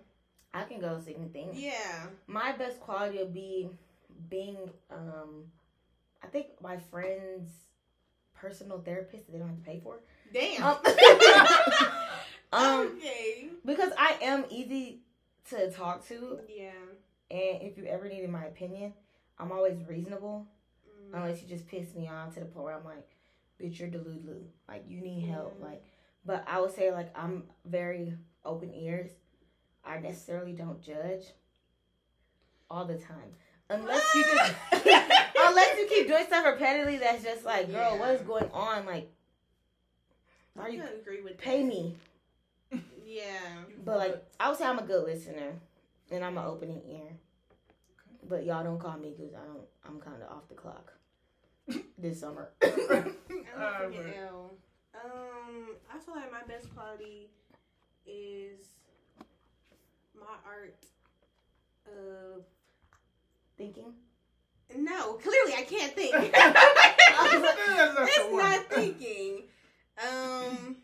I 0.53 0.65
can 0.65 0.81
go 0.81 0.99
same 1.05 1.29
thing. 1.33 1.51
yeah. 1.53 2.07
My 2.27 2.53
best 2.53 2.81
quality 2.81 3.19
would 3.19 3.35
be 3.35 3.69
being, 4.31 4.71
um, 4.91 5.45
I 6.25 6.27
think 6.31 6.47
my 6.63 6.79
friend's 6.91 7.51
personal 8.35 8.81
therapist 8.81 9.27
that 9.27 9.33
they 9.33 9.39
don't 9.39 9.49
have 9.49 9.59
to 9.59 9.63
pay 9.63 9.81
for. 9.83 10.01
Damn. 10.33 10.63
Um, 10.63 10.79
um, 12.53 12.99
okay. 12.99 13.49
because 13.65 13.93
I 13.99 14.17
am 14.23 14.45
easy 14.51 15.01
to 15.51 15.71
talk 15.71 16.07
to, 16.09 16.39
Yeah. 16.49 16.71
and 17.31 17.63
if 17.63 17.77
you 17.77 17.85
ever 17.85 18.09
needed 18.09 18.31
my 18.31 18.45
opinion, 18.47 18.95
I'm 19.39 19.53
always 19.53 19.77
reasonable. 19.87 20.47
Mm. 20.89 21.19
Unless 21.23 21.43
you 21.43 21.49
just 21.49 21.67
piss 21.69 21.95
me 21.95 22.09
off 22.09 22.35
to 22.35 22.41
the 22.41 22.47
point 22.47 22.65
where 22.65 22.75
I'm 22.75 22.85
like, 22.85 23.09
bitch, 23.61 23.79
you're 23.79 23.89
delulu. 23.89 24.43
Like, 24.69 24.85
you 24.89 25.01
need 25.01 25.29
help. 25.29 25.57
Yeah. 25.61 25.67
Like, 25.67 25.85
but 26.25 26.45
I 26.49 26.61
would 26.61 26.75
say, 26.75 26.91
like, 26.91 27.17
I'm 27.19 27.45
very 27.67 28.15
open 28.45 28.73
ears. 28.73 29.11
I 29.85 29.99
necessarily 29.99 30.53
don't 30.53 30.81
judge 30.83 31.25
all 32.71 32.87
the 32.87 32.97
time. 32.97 33.37
Unless 33.69 34.03
you 34.15 34.25
just, 34.25 34.55
unless 35.55 35.79
you 35.79 35.87
keep 35.89 36.09
doing 36.09 36.25
stuff 36.27 36.45
repetitively 36.45 36.99
that's 37.01 37.23
just 37.23 37.45
like, 37.45 37.71
girl, 37.71 37.99
what 37.99 38.11
is 38.11 38.23
going 38.23 38.51
on? 38.53 38.87
Like, 38.87 39.09
are 40.59 40.69
you 40.69 40.81
can 40.81 40.89
agree 41.01 41.21
with 41.23 41.39
pay 41.39 41.63
that. 41.63 41.69
me? 41.69 41.95
Yeah. 43.07 43.23
But, 43.85 43.99
like, 43.99 44.25
I 44.41 44.49
would 44.49 44.59
say 44.59 44.65
I'm 44.65 44.79
a 44.79 44.83
good 44.83 45.05
listener 45.05 45.53
and 46.11 46.25
I'm 46.25 46.37
an 46.39 46.45
opening 46.47 46.81
ear. 46.89 47.13
But 48.29 48.45
y'all 48.45 48.65
don't 48.65 48.79
call 48.81 48.97
me 48.97 49.15
because 49.17 49.35
I 49.35 49.45
don't, 49.47 49.61
I'm 49.87 50.01
kind 50.01 50.21
of 50.23 50.35
off 50.37 50.49
the 50.49 50.55
clock 50.55 50.93
this 51.99 52.19
summer. 52.21 52.51
I 52.61 52.67
don't 52.67 53.15
forget 53.85 54.05
but- 54.05 54.17
L. 54.17 54.51
Um, 55.05 55.67
I 55.95 55.99
feel 55.99 56.15
like 56.17 56.33
my 56.33 56.43
best 56.49 56.75
quality 56.75 57.29
is 58.07 58.67
my 60.19 60.35
art 60.47 60.75
of 61.87 62.43
Thinking. 63.57 63.93
No. 64.77 65.15
Clearly, 65.15 65.55
I 65.57 65.63
can't 65.63 65.93
think. 65.95 66.13
That's 66.33 67.95
not 67.95 68.09
it's 68.09 68.33
not 68.33 68.67
thinking. 68.71 69.43
Um, 69.99 70.77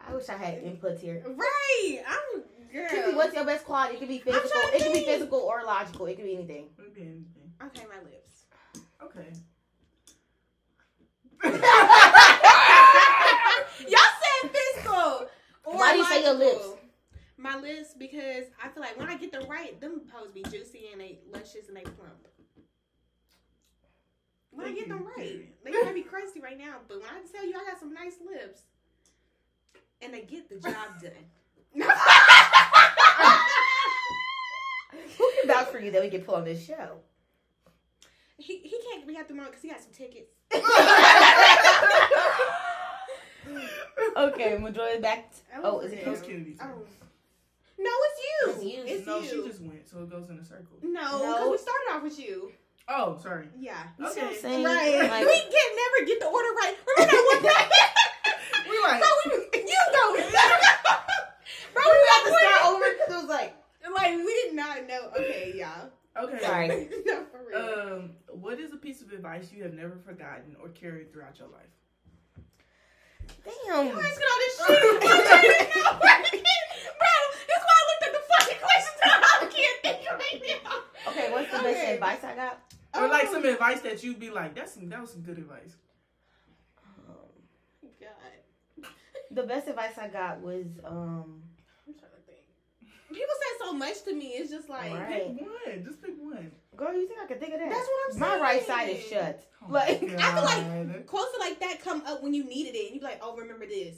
I 0.00 0.14
wish 0.14 0.28
I 0.28 0.36
had 0.36 0.62
inputs 0.64 1.00
here. 1.00 1.22
right. 1.26 2.02
I'm 2.08 2.42
girl. 2.72 2.88
Could 2.88 3.06
be 3.10 3.16
what's 3.16 3.34
your 3.34 3.44
best 3.44 3.64
quality? 3.64 3.94
It 3.94 3.98
could 3.98 4.08
be 4.08 4.18
physical. 4.18 4.50
It 4.72 4.82
could 4.82 4.92
be 4.92 5.04
physical 5.04 5.38
or 5.40 5.62
logical. 5.64 6.06
It 6.06 6.16
could 6.16 6.24
be 6.24 6.34
anything. 6.36 6.66
Could 6.76 6.94
be 6.94 7.02
anything. 7.02 7.52
Okay, 7.62 7.84
my 7.88 8.00
lips. 8.02 8.44
Okay. 9.02 9.32
Y'all 13.88 14.12
said 14.20 14.50
physical. 14.50 15.26
Or 15.64 15.76
Why 15.76 15.92
do 15.92 15.98
you 15.98 16.04
say 16.06 16.22
your 16.22 16.34
lips? 16.34 16.66
My 17.40 17.58
lips 17.58 17.94
because 17.98 18.44
I 18.62 18.68
feel 18.68 18.82
like 18.82 18.98
when 18.98 19.08
I 19.08 19.16
get 19.16 19.32
the 19.32 19.40
right, 19.48 19.80
them 19.80 19.98
supposed 19.98 20.34
be 20.34 20.42
juicy 20.42 20.88
and 20.92 21.00
they 21.00 21.20
luscious 21.32 21.68
and 21.68 21.76
they 21.76 21.82
plump. 21.82 22.28
When 24.50 24.66
I 24.66 24.72
get 24.72 24.88
them 24.88 25.06
right, 25.16 25.48
they 25.64 25.70
might 25.70 25.94
be 25.94 26.02
crusty 26.02 26.40
right 26.40 26.58
now, 26.58 26.76
but 26.86 26.98
when 26.98 27.08
I 27.08 27.20
tell 27.32 27.46
you 27.46 27.54
I 27.56 27.64
got 27.64 27.80
some 27.80 27.94
nice 27.94 28.16
lips, 28.24 28.62
and 30.02 30.12
they 30.12 30.22
get 30.22 30.48
the 30.48 30.56
job 30.56 30.74
done. 31.02 31.12
Who 35.16 35.30
can 35.40 35.48
vouch 35.48 35.68
for 35.68 35.78
you 35.78 35.92
that 35.92 36.02
we 36.02 36.10
can 36.10 36.22
pull 36.22 36.34
on 36.34 36.44
this 36.44 36.66
show? 36.66 36.98
he 38.36 38.58
he 38.58 38.80
can't 38.90 39.06
be 39.06 39.16
at 39.16 39.28
the 39.28 39.34
moment 39.34 39.52
because 39.52 39.62
he 39.62 39.68
got 39.68 39.80
some 39.80 39.92
tickets. 39.92 40.32
Okay, 44.16 44.58
majority 44.58 45.00
back. 45.00 45.30
To, 45.30 45.38
oh, 45.62 45.80
is 45.80 45.92
it? 45.92 46.04
Kennedy. 46.04 46.56
Oh. 46.60 46.82
No, 47.82 47.90
it's 48.06 48.20
you. 48.20 48.40
It's 48.52 48.62
you. 48.64 48.82
It's 48.94 49.06
no, 49.06 49.18
you. 49.20 49.28
she 49.28 49.36
just 49.48 49.60
went, 49.62 49.88
so 49.88 50.02
it 50.02 50.10
goes 50.10 50.28
in 50.28 50.38
a 50.38 50.44
circle. 50.44 50.76
no, 50.82 50.90
No. 50.90 51.18
because 51.18 51.50
we 51.50 51.56
started 51.58 51.88
off 51.92 52.02
with 52.02 52.18
you. 52.20 52.52
Oh, 52.88 53.16
sorry. 53.22 53.48
Yeah. 53.58 53.78
You 53.98 54.06
see 54.10 54.20
what 54.20 54.20
I'm 54.20 54.26
Okay. 54.28 54.38
saying? 54.40 54.64
Right. 54.64 54.98
Like, 55.08 55.24
we 55.24 55.40
can 55.40 55.76
never 55.78 56.04
get 56.06 56.20
the 56.20 56.26
order 56.26 56.52
right. 56.60 56.76
Remember 56.86 57.12
that 57.12 57.24
one 57.32 57.42
time? 57.54 57.70
We 58.70 58.74
like, 58.82 59.00
Bro, 59.00 59.08
we 59.24 59.30
you 59.58 59.80
go. 59.92 60.04
Bro, 61.74 61.82
we 61.86 61.90
we 61.90 61.94
had 62.10 62.22
to 62.22 62.26
start 62.30 62.60
over 62.66 62.86
because 62.92 63.10
it 63.14 63.18
was 63.18 63.28
like, 63.28 63.52
Like, 63.94 64.12
we 64.16 64.32
did 64.44 64.54
not 64.54 64.76
know. 64.86 65.02
Okay, 65.18 65.52
y'all. 65.56 65.90
okay. 66.24 66.40
Sorry. 66.44 66.68
no, 67.06 67.24
for 67.32 67.40
real. 67.48 67.58
Um, 67.96 68.00
what 68.40 68.58
is 68.60 68.72
a 68.72 68.76
piece 68.76 69.02
of 69.02 69.12
advice 69.12 69.50
you 69.52 69.62
have 69.64 69.74
never 69.74 69.96
forgotten 70.04 70.56
or 70.62 70.68
carried 70.70 71.10
throughout 71.12 71.38
your 71.38 71.48
life? 71.48 71.72
damn. 73.44 73.86
you 73.86 73.92
asking 73.92 74.26
all 74.30 74.38
this 74.38 74.56
shit. 74.58 75.00
Bro, 75.00 75.08
that's 77.48 77.64
why 77.64 77.74
I 77.74 77.76
looked 77.88 78.04
at 78.06 78.12
the 78.12 78.20
fucking 78.30 78.60
questions. 78.60 78.98
I 79.02 79.04
can't 79.40 79.50
think 79.50 79.50
right 79.50 79.50
now. 79.50 79.56
Okay, 81.08 81.32
what's 81.32 81.50
the 81.50 81.58
best 81.58 81.88
advice 81.94 82.24
I 82.24 82.34
got? 82.36 82.60
Or 82.94 83.08
like 83.08 83.26
Oh, 83.28 83.32
some 83.34 83.44
advice 83.44 83.80
that 83.82 84.02
you'd 84.02 84.18
be 84.20 84.30
like, 84.30 84.54
that's 84.54 84.74
some, 84.74 84.88
that 84.88 85.00
was 85.00 85.12
some 85.12 85.22
good 85.22 85.38
advice. 85.38 85.76
Um, 87.08 87.16
God. 88.00 88.88
the 89.30 89.42
best 89.44 89.68
advice 89.68 89.96
I 89.98 90.08
got 90.08 90.40
was 90.40 90.66
um. 90.84 91.42
I'm 91.86 91.94
trying 91.94 92.10
to 92.10 92.22
think. 92.26 92.40
People 93.08 93.34
say 93.40 93.64
so 93.64 93.72
much 93.72 94.02
to 94.04 94.14
me. 94.14 94.26
It's 94.28 94.50
just 94.50 94.68
like, 94.68 94.92
Right. 94.92 95.36
Pick 95.38 95.46
one. 95.46 95.84
Just 95.84 96.02
pick 96.02 96.14
one. 96.18 96.50
Girl, 96.76 96.92
you 96.94 97.06
think 97.06 97.20
I 97.22 97.26
could 97.26 97.40
think 97.40 97.54
of 97.54 97.60
that? 97.60 97.68
that's 97.70 97.88
what 97.88 98.00
I'm 98.06 98.18
saying. 98.18 98.40
My 98.40 98.40
right 98.40 98.66
side 98.66 98.88
is 98.90 99.04
shut. 99.06 99.46
Oh 99.62 99.72
Like, 99.72 100.02
I 100.02 100.34
feel 100.34 100.44
like 100.44 101.06
quotes 101.06 101.38
like 101.38 101.60
that 101.60 101.82
come 101.82 102.02
up 102.06 102.22
when 102.22 102.32
you 102.34 102.44
needed 102.44 102.74
it, 102.74 102.86
and 102.86 102.94
you 102.94 103.00
be 103.00 103.06
like, 103.06 103.20
"Oh, 103.22 103.36
remember 103.36 103.66
this." 103.66 103.96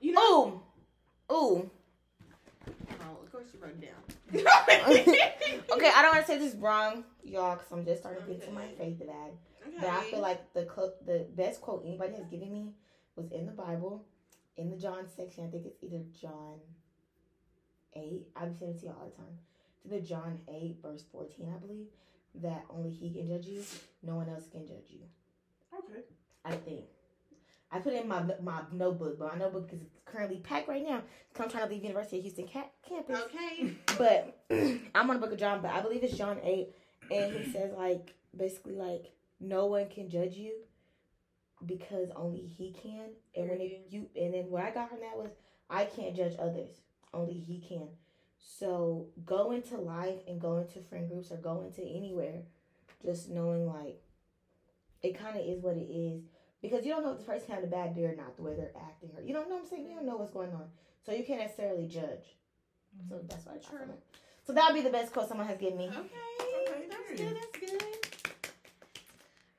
You 0.00 0.12
know? 0.12 0.62
Ooh, 1.30 1.34
ooh. 1.34 1.70
Oh, 2.68 3.18
of 3.22 3.32
course 3.32 3.46
you 3.52 3.60
wrote 3.60 3.72
it 3.72 3.80
down. 3.80 4.02
Okay, 5.72 5.90
I 5.94 6.02
don't 6.02 6.12
want 6.14 6.26
to 6.26 6.32
say 6.32 6.38
this 6.38 6.54
wrong, 6.56 7.04
y'all, 7.24 7.56
because 7.56 7.72
I'm 7.72 7.84
just 7.84 8.00
starting 8.02 8.22
to 8.24 8.30
get 8.30 8.44
to 8.46 8.52
my 8.52 8.64
Okay. 8.64 8.74
faith 8.98 9.06
bad. 9.06 9.32
But 9.80 9.88
I 9.88 10.02
feel 10.04 10.20
like 10.20 10.52
the 10.54 10.64
clo- 10.64 10.92
the 11.06 11.26
best 11.34 11.60
quote 11.60 11.84
anybody 11.86 12.14
has 12.14 12.26
given 12.26 12.52
me 12.52 12.72
was 13.16 13.30
in 13.32 13.46
the 13.46 13.52
Bible, 13.52 14.04
in 14.56 14.70
the 14.70 14.76
John 14.76 15.06
section. 15.16 15.44
I 15.46 15.50
think 15.50 15.66
it's 15.66 15.82
either 15.82 16.02
John 16.20 16.58
eight. 17.94 18.26
I'm 18.36 18.54
saying 18.58 18.72
it 18.72 18.80
to 18.80 18.86
you 18.86 18.92
all 18.92 19.06
the 19.10 19.16
time. 19.16 19.38
To 19.82 19.88
the 19.88 20.00
John 20.00 20.38
eight 20.48 20.76
verse 20.82 21.04
fourteen, 21.10 21.48
I 21.54 21.58
believe, 21.58 21.86
that 22.36 22.64
only 22.70 22.90
He 22.90 23.10
can 23.12 23.26
judge 23.28 23.46
you. 23.46 23.62
No 24.02 24.16
one 24.16 24.28
else 24.28 24.44
can 24.50 24.66
judge 24.66 24.90
you. 24.90 25.00
Okay. 25.76 26.02
I 26.44 26.52
think. 26.56 26.84
I 27.72 27.78
put 27.78 27.94
it 27.94 28.02
in 28.02 28.08
my 28.08 28.22
my 28.42 28.60
notebook, 28.72 29.18
but 29.18 29.32
my 29.32 29.38
notebook 29.38 29.70
is 29.72 29.80
currently 30.04 30.36
packed 30.38 30.68
right 30.68 30.86
now. 30.86 31.02
'cause 31.32 31.44
I'm 31.44 31.50
trying 31.50 31.64
to 31.68 31.74
leave 31.74 31.82
University 31.84 32.18
of 32.18 32.24
Houston 32.24 32.46
ca- 32.48 32.70
campus. 32.86 33.18
okay. 33.20 33.74
But 33.98 34.44
I'm 34.94 35.08
on 35.10 35.14
the 35.18 35.20
book 35.20 35.32
of 35.32 35.38
John, 35.38 35.62
but 35.62 35.70
I 35.72 35.80
believe 35.80 36.02
it's 36.04 36.16
John 36.16 36.38
8. 36.42 36.68
And 37.10 37.32
he 37.34 37.50
says, 37.50 37.72
like, 37.76 38.14
basically, 38.36 38.74
like, 38.76 39.12
no 39.40 39.66
one 39.66 39.88
can 39.88 40.08
judge 40.10 40.34
you 40.36 40.52
because 41.64 42.10
only 42.16 42.40
he 42.40 42.72
can. 42.72 43.10
And 43.36 43.48
when 43.50 43.60
it, 43.60 43.86
you, 43.90 44.06
and 44.16 44.34
then 44.34 44.50
what 44.50 44.64
I 44.64 44.70
got 44.70 44.90
from 44.90 45.00
that 45.00 45.16
was, 45.16 45.30
I 45.70 45.84
can't 45.86 46.14
judge 46.14 46.34
others, 46.38 46.70
only 47.14 47.34
he 47.34 47.58
can. 47.60 47.88
So 48.38 49.06
go 49.24 49.52
into 49.52 49.76
life 49.78 50.18
and 50.28 50.40
go 50.40 50.58
into 50.58 50.80
friend 50.80 51.08
groups 51.08 51.30
or 51.30 51.36
go 51.36 51.62
into 51.62 51.82
anywhere, 51.82 52.42
just 53.04 53.30
knowing, 53.30 53.66
like, 53.66 54.00
it 55.02 55.18
kind 55.18 55.38
of 55.38 55.44
is 55.46 55.62
what 55.62 55.76
it 55.76 55.90
is. 55.90 56.22
Because 56.62 56.86
you 56.86 56.92
don't 56.92 57.04
know 57.04 57.10
if 57.12 57.18
this 57.18 57.26
person 57.26 57.54
had 57.54 57.64
a 57.64 57.66
bad 57.66 57.94
day 57.94 58.04
or 58.04 58.14
not, 58.14 58.36
the 58.36 58.42
way 58.42 58.54
they're 58.54 58.70
acting, 58.76 59.10
or 59.16 59.22
you 59.22 59.34
don't 59.34 59.48
know 59.48 59.56
what 59.56 59.64
I'm 59.64 59.68
saying. 59.68 59.88
You 59.88 59.96
don't 59.96 60.06
know 60.06 60.16
what's 60.16 60.32
going 60.32 60.52
on, 60.52 60.66
so 61.04 61.12
you 61.12 61.24
can't 61.24 61.40
necessarily 61.40 61.88
judge. 61.88 62.36
So 63.08 63.18
that's 63.28 63.44
why. 63.46 63.52
I 63.52 63.56
got 63.56 63.68
True. 63.68 63.78
from 63.80 63.90
it. 63.90 64.02
So 64.46 64.52
that 64.52 64.66
would 64.66 64.74
be 64.74 64.82
the 64.82 64.90
best 64.90 65.12
quote 65.12 65.28
someone 65.28 65.46
has 65.46 65.58
given 65.58 65.78
me. 65.78 65.88
Okay. 65.88 65.98
Okay, 65.98 66.86
That's 66.88 67.20
good. 67.20 67.36
That's 67.36 67.72
good. 67.72 68.52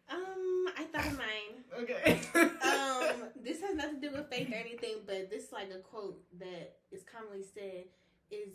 Um, 0.10 0.68
I 0.78 0.84
thought 0.92 1.08
of 1.08 1.18
mine. 1.18 1.28
Okay. 1.76 2.20
Um, 2.36 3.30
this 3.44 3.60
has 3.62 3.76
nothing 3.76 4.00
to 4.00 4.10
do 4.10 4.16
with 4.16 4.30
faith 4.30 4.48
or 4.52 4.56
anything, 4.56 4.98
but 5.08 5.32
this 5.32 5.46
is 5.46 5.52
like 5.52 5.72
a 5.72 5.80
quote 5.80 6.22
that 6.40 6.76
is 6.92 7.02
commonly 7.04 7.44
said 7.44 7.86
is, 8.30 8.50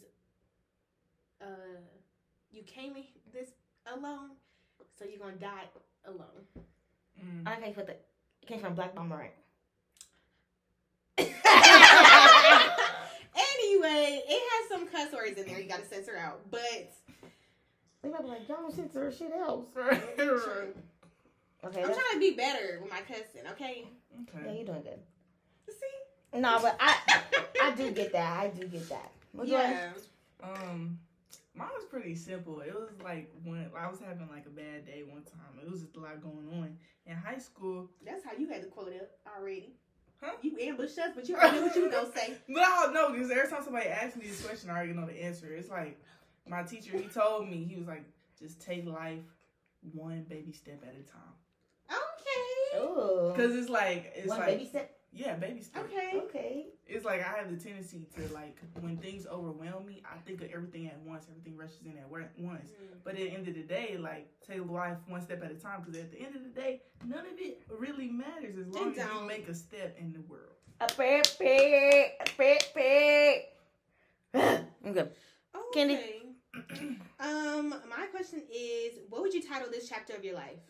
uh, 1.43 1.81
you 2.53 2.63
came 2.63 2.95
in 2.95 3.03
this 3.33 3.49
alone, 3.93 4.31
so 4.97 5.05
you're 5.05 5.19
gonna 5.19 5.37
die 5.37 5.65
alone. 6.07 6.47
Mm. 7.21 7.43
I 7.47 7.57
can't 7.57 7.75
put 7.75 7.89
the. 7.89 7.97
It 8.43 8.47
came 8.49 8.61
from 8.61 8.75
Black 8.75 8.95
Mama, 8.95 9.17
right? 9.17 9.35
anyway, 13.35 14.23
it 14.27 14.43
has 14.53 14.69
some 14.69 14.87
cuss 14.89 15.13
words 15.13 15.39
in 15.39 15.47
there. 15.47 15.61
You 15.61 15.69
gotta 15.69 15.85
censor 15.85 16.17
out, 16.17 16.41
but 16.51 16.93
They 18.03 18.09
might 18.09 18.23
be 18.23 18.29
like, 18.29 18.49
y'all 18.49 18.59
don't 18.63 18.75
censor 18.75 19.11
shit 19.13 19.33
else. 19.33 19.67
Right, 19.75 20.17
True. 20.17 20.75
Okay, 21.65 21.83
I'm 21.83 21.89
that's, 21.89 21.99
trying 21.99 22.13
to 22.15 22.19
be 22.21 22.31
better 22.37 22.79
with 22.81 22.91
my 22.91 23.01
cussing. 23.01 23.47
Okay, 23.53 23.85
Okay. 24.23 24.45
yeah, 24.47 24.53
you're 24.53 24.65
doing 24.65 24.83
good. 24.83 24.99
see, 25.69 26.41
No, 26.41 26.59
but 26.63 26.77
I, 26.81 26.97
I 27.63 27.75
do 27.75 27.91
get 27.91 28.13
that. 28.13 28.39
I 28.41 28.49
do 28.49 28.67
get 28.69 28.89
that. 28.91 29.11
What 29.33 29.47
do 29.49 29.57
I- 29.57 29.89
Um, 30.43 30.99
mine 31.59 31.69
was 31.75 31.85
pretty 31.91 32.15
simple. 32.15 32.61
It 32.61 32.73
was 32.73 32.91
like 33.03 33.31
when 33.45 33.71
I 33.77 33.89
was 33.89 33.99
having 34.01 34.29
like 34.29 34.47
a 34.47 34.51
bad 34.51 34.87
day 34.87 35.03
one 35.07 35.23
time. 35.23 35.59
It 35.63 35.71
was 35.71 35.83
just 35.83 35.97
a 35.97 36.01
lot 36.01 36.23
going 36.23 36.49
on 36.55 36.77
in 37.07 37.17
high 37.17 37.39
school. 37.39 37.91
That's 38.05 38.25
how 38.25 38.33
you 38.39 38.49
had 38.49 38.63
the 38.63 38.69
quote 38.69 38.93
up 38.95 39.11
already. 39.37 39.75
Huh? 40.23 40.33
You 40.43 40.57
ambushed 40.61 40.99
us, 40.99 41.11
but 41.15 41.29
you 41.29 41.37
already 41.37 41.59
knew 41.59 41.67
what 41.67 41.77
you 41.77 41.85
were 41.85 41.91
gonna 41.91 42.13
say. 42.15 42.35
But 42.49 42.63
I 42.63 42.83
don't 42.85 42.95
know 42.95 43.13
because 43.13 43.31
every 43.31 43.49
time 43.49 43.63
somebody 43.63 43.89
asks 43.89 44.17
me 44.17 44.27
this 44.27 44.45
question, 44.45 44.71
I 44.71 44.77
already 44.77 44.93
know 44.93 45.07
the 45.07 45.25
answer. 45.25 45.53
It's 45.53 45.69
like 45.69 46.01
my 46.49 46.63
teacher. 46.63 46.97
He 46.97 47.05
told 47.05 47.49
me 47.49 47.65
he 47.65 47.77
was 47.77 47.87
like, 47.87 48.05
just 48.39 48.61
take 48.61 48.87
life 48.87 49.23
one 49.93 50.25
baby 50.29 50.53
step 50.53 50.83
at 50.83 50.95
a 50.95 51.03
time. 51.03 51.35
Okay. 51.91 52.85
Ooh. 52.85 53.33
Cause 53.37 53.55
it's 53.55 53.69
like 53.69 54.13
it's 54.17 54.29
One 54.29 54.39
like 54.39 54.49
baby 54.49 54.67
step. 54.67 54.98
Yeah, 55.13 55.35
baby 55.35 55.63
step. 55.63 55.85
Okay. 55.85 56.19
Okay. 56.25 56.67
It's 56.87 57.05
like 57.05 57.21
I 57.21 57.39
have 57.39 57.51
the 57.51 57.63
tendency 57.63 58.07
to 58.17 58.33
like 58.35 58.59
when 58.81 58.97
things 58.97 59.27
overwhelm 59.27 59.87
me, 59.87 60.03
I 60.05 60.19
think 60.19 60.41
of 60.43 60.51
everything 60.51 60.87
at 60.87 60.99
once. 61.01 61.27
Everything 61.31 61.57
rushes 61.57 61.85
in 61.85 61.97
at 61.99 62.09
wa- 62.11 62.21
once. 62.39 62.71
But 63.05 63.15
at 63.15 63.21
the 63.21 63.31
end 63.31 63.49
of 63.49 63.55
the 63.55 63.63
day, 63.63 63.97
like 63.99 64.29
take 64.47 64.69
life 64.69 64.97
one 65.07 65.23
step 65.23 65.43
at 65.43 65.51
a 65.51 65.55
time. 65.55 65.83
Because 65.85 66.01
at 66.01 66.11
the 66.11 66.21
end 66.21 66.37
of 66.37 66.43
the 66.43 66.51
day, 66.51 66.83
none 67.07 67.21
of 67.21 67.39
it 67.39 67.63
really 67.79 68.09
matters 68.09 68.57
as 68.59 68.67
long 68.69 68.91
as 68.91 68.97
you 68.97 69.27
make 69.27 69.49
a 69.49 69.55
step 69.55 69.97
in 69.99 70.13
the 70.13 70.21
world. 70.23 70.53
A 70.81 70.87
pig, 70.87 71.27
pig, 71.39 72.11
a 72.21 72.25
pig, 72.37 72.63
pig. 72.75 73.43
I'm 74.85 74.93
good. 74.93 75.11
Candy. 75.75 75.99
Um, 77.21 77.71
my 77.91 78.07
question 78.13 78.43
is, 78.49 79.01
what 79.09 79.23
would 79.23 79.35
you 79.35 79.43
title 79.43 79.69
this 79.73 79.89
chapter 79.89 80.15
of 80.15 80.25
your 80.25 80.37
life? 80.37 80.61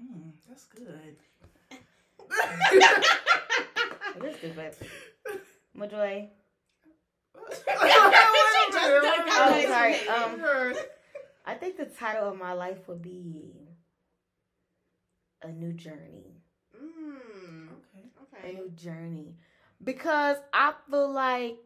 Mm, 0.00 0.30
that's 0.48 0.64
good. 0.66 1.16
It 4.16 4.24
is 4.24 4.36
good, 4.40 4.56
but. 4.56 4.76
Majoy. 5.76 6.28
She 7.50 7.54
just 7.54 7.66
done 8.72 9.26
got 9.26 9.50
that 9.50 9.64
sorry. 9.68 10.08
Um, 10.08 10.74
I 11.46 11.54
think 11.54 11.76
the 11.76 11.86
title 11.86 12.28
of 12.28 12.36
my 12.36 12.52
life 12.52 12.88
would 12.88 13.00
be 13.00 13.68
A 15.42 15.48
New 15.52 15.72
Journey. 15.72 16.42
Mm, 16.76 17.68
okay. 18.22 18.50
A 18.50 18.52
new 18.54 18.70
journey. 18.70 19.36
Because 19.82 20.36
I 20.52 20.74
feel 20.90 21.10
like, 21.12 21.58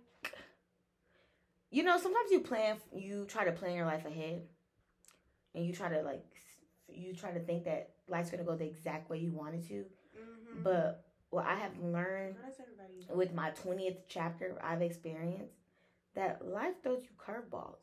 you 1.71 1.83
know, 1.83 1.99
sometimes 1.99 2.31
you 2.31 2.41
plan, 2.41 2.77
you 2.95 3.25
try 3.27 3.45
to 3.45 3.53
plan 3.53 3.75
your 3.75 3.87
life 3.87 4.05
ahead. 4.05 4.43
And 5.55 5.67
you 5.67 5.73
try 5.73 5.89
to, 5.89 6.03
like, 6.03 6.25
you 6.89 7.15
try 7.15 7.31
to 7.33 7.41
think 7.41 7.65
that 7.65 7.91
life's 8.09 8.31
gonna 8.31 8.45
go 8.45 8.57
the 8.57 8.67
exact 8.67 9.11
way 9.11 9.19
you 9.19 9.33
want 9.33 9.55
it 9.55 9.67
to. 9.69 9.85
Mhm. 10.17 10.63
But 10.63 11.05
what 11.31 11.47
I 11.47 11.55
have 11.57 11.79
learned 11.79 12.35
Girl, 12.37 12.45
that's 12.45 12.61
everybody. 12.61 13.07
with 13.15 13.33
my 13.35 13.51
20th 13.51 14.07
chapter 14.09 14.59
I've 14.63 14.83
experienced 14.83 15.55
that 16.15 16.47
life 16.47 16.83
throws 16.83 17.03
you 17.05 17.11
curveballs 17.19 17.79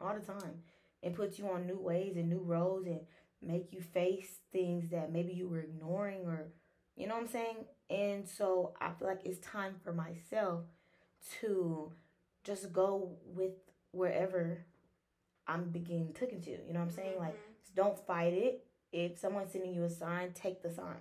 all 0.00 0.14
the 0.14 0.20
time 0.24 0.62
and 1.02 1.14
puts 1.14 1.38
you 1.38 1.48
on 1.48 1.66
new 1.66 1.78
ways 1.78 2.16
and 2.16 2.28
new 2.30 2.40
roads 2.42 2.86
and 2.86 3.00
make 3.40 3.72
you 3.72 3.80
face 3.80 4.40
things 4.52 4.90
that 4.90 5.10
maybe 5.12 5.32
you 5.32 5.48
were 5.48 5.60
ignoring 5.60 6.26
or 6.26 6.52
you 6.94 7.06
know 7.06 7.14
what 7.14 7.22
I'm 7.24 7.28
saying? 7.28 7.56
And 7.90 8.28
so 8.28 8.74
I 8.80 8.90
feel 8.92 9.08
like 9.08 9.22
it's 9.24 9.38
time 9.38 9.76
for 9.82 9.92
myself 9.92 10.64
to 11.40 11.92
just 12.44 12.72
go 12.72 13.16
with 13.24 13.52
wherever 13.92 14.64
I'm 15.46 15.70
being 15.70 16.12
taken 16.12 16.40
to. 16.42 16.50
You 16.50 16.72
know 16.72 16.80
what 16.80 16.86
I'm 16.86 16.90
saying? 16.90 17.18
Like 17.18 17.34
Mhm. 17.34 17.74
don't 17.74 17.98
fight 18.06 18.32
it. 18.34 18.66
If 18.92 19.18
someone's 19.18 19.52
sending 19.52 19.74
you 19.74 19.84
a 19.84 19.90
sign, 19.90 20.32
take 20.34 20.62
the 20.62 20.70
sign. 20.70 21.00